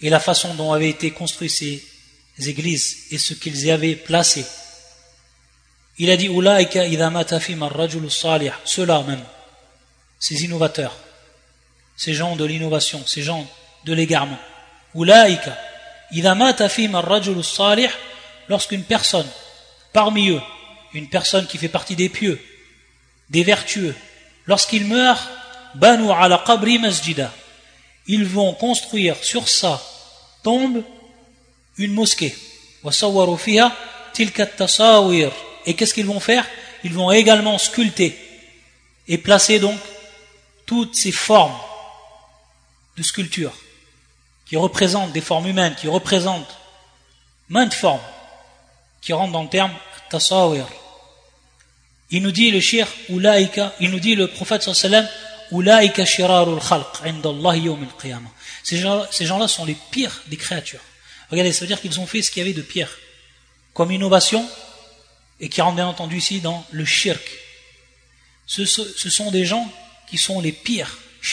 [0.00, 1.84] Et la façon dont avaient été construites ces
[2.48, 4.44] églises et ce qu'ils y avaient placé.
[5.98, 6.28] Il a dit
[8.64, 9.22] ceux-là même,
[10.18, 10.96] ces innovateurs,
[11.96, 13.46] ces gens de l'innovation, ces gens
[13.84, 14.38] de l'égarement.
[18.48, 19.28] lorsqu'une personne,
[19.92, 20.40] parmi eux,
[20.94, 22.40] une personne qui fait partie des pieux,
[23.28, 23.94] des vertueux,
[24.46, 25.28] lorsqu'il meurt,
[25.74, 27.32] banu ala qabri masjida,
[28.06, 29.80] ils vont construire sur sa
[30.42, 30.82] tombe
[31.80, 32.36] une mosquée.
[35.66, 36.46] Et qu'est-ce qu'ils vont faire?
[36.84, 38.16] Ils vont également sculpter
[39.08, 39.78] et placer donc
[40.66, 41.58] toutes ces formes
[42.96, 43.52] de sculpture
[44.46, 46.56] qui représentent des formes humaines, qui représentent
[47.48, 48.00] maintes formes,
[49.00, 49.72] qui rentrent dans le terme
[50.10, 50.66] tasawir.
[52.10, 55.08] Il nous dit le shir, il nous dit le prophète sallam,
[58.62, 60.80] ces gens-là sont les pires des créatures.
[61.30, 62.90] Regardez, ça veut dire qu'ils ont fait ce qu'il y avait de pire.
[63.72, 64.48] Comme innovation,
[65.40, 67.22] et qui rentrent bien entendu ici dans le shirk.
[68.46, 69.70] Ce, sont des gens
[70.08, 71.30] qui sont les pires Ils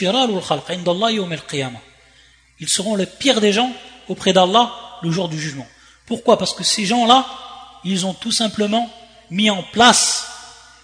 [2.70, 3.72] seront le pire des gens
[4.08, 5.68] auprès d'Allah le jour du jugement.
[6.06, 6.38] Pourquoi?
[6.38, 7.26] Parce que ces gens-là,
[7.84, 8.94] ils ont tout simplement
[9.30, 10.28] mis en place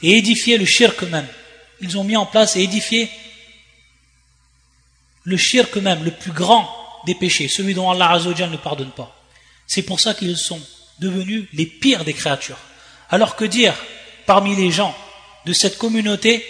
[0.01, 1.27] et édifié le shirk même.
[1.81, 3.09] Ils ont mis en place et édifié
[5.23, 9.15] le shirk même, le plus grand des péchés, celui dont Allah Azzawajal ne pardonne pas.
[9.67, 10.61] C'est pour ça qu'ils sont
[10.99, 12.59] devenus les pires des créatures.
[13.09, 13.75] Alors que dire
[14.25, 14.95] parmi les gens
[15.45, 16.45] de cette communauté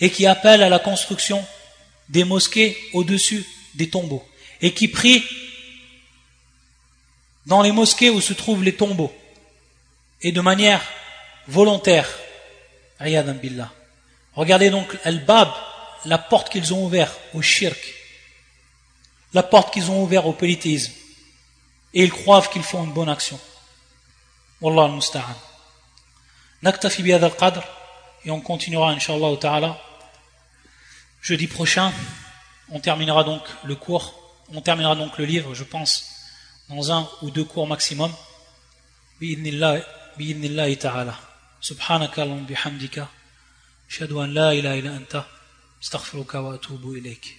[0.00, 1.44] et qui appellent à la construction
[2.08, 3.44] des mosquées au-dessus
[3.74, 4.26] des tombeaux
[4.60, 5.24] et qui prient
[7.46, 9.12] dans les mosquées où se trouvent les tombeaux
[10.22, 10.82] et de manière
[11.48, 12.08] volontaire.
[14.34, 15.48] Regardez donc Al-Bab,
[16.04, 17.78] la porte qu'ils ont ouverte au shirk,
[19.33, 20.93] la porte qu'ils ont ouverte au polythéisme,
[21.93, 23.39] et ils croient qu'ils font une bonne action.
[24.61, 25.35] Wallah al-musta'an.
[26.61, 27.63] Naktafi bi al-qadr,
[28.23, 29.81] et on continuera, inshallah ta'ala.
[31.21, 31.91] Jeudi prochain,
[32.69, 34.13] on terminera donc le cours,
[34.53, 36.05] on terminera donc le livre, je pense,
[36.69, 38.11] dans un ou deux cours maximum.
[39.21, 41.15] بإذن الله تعالى
[41.61, 43.07] سبحانك اللهم بحمدك
[43.89, 45.23] أشهد أن لا إله إلا أنت
[45.83, 47.38] استغفرك وأتوب إليك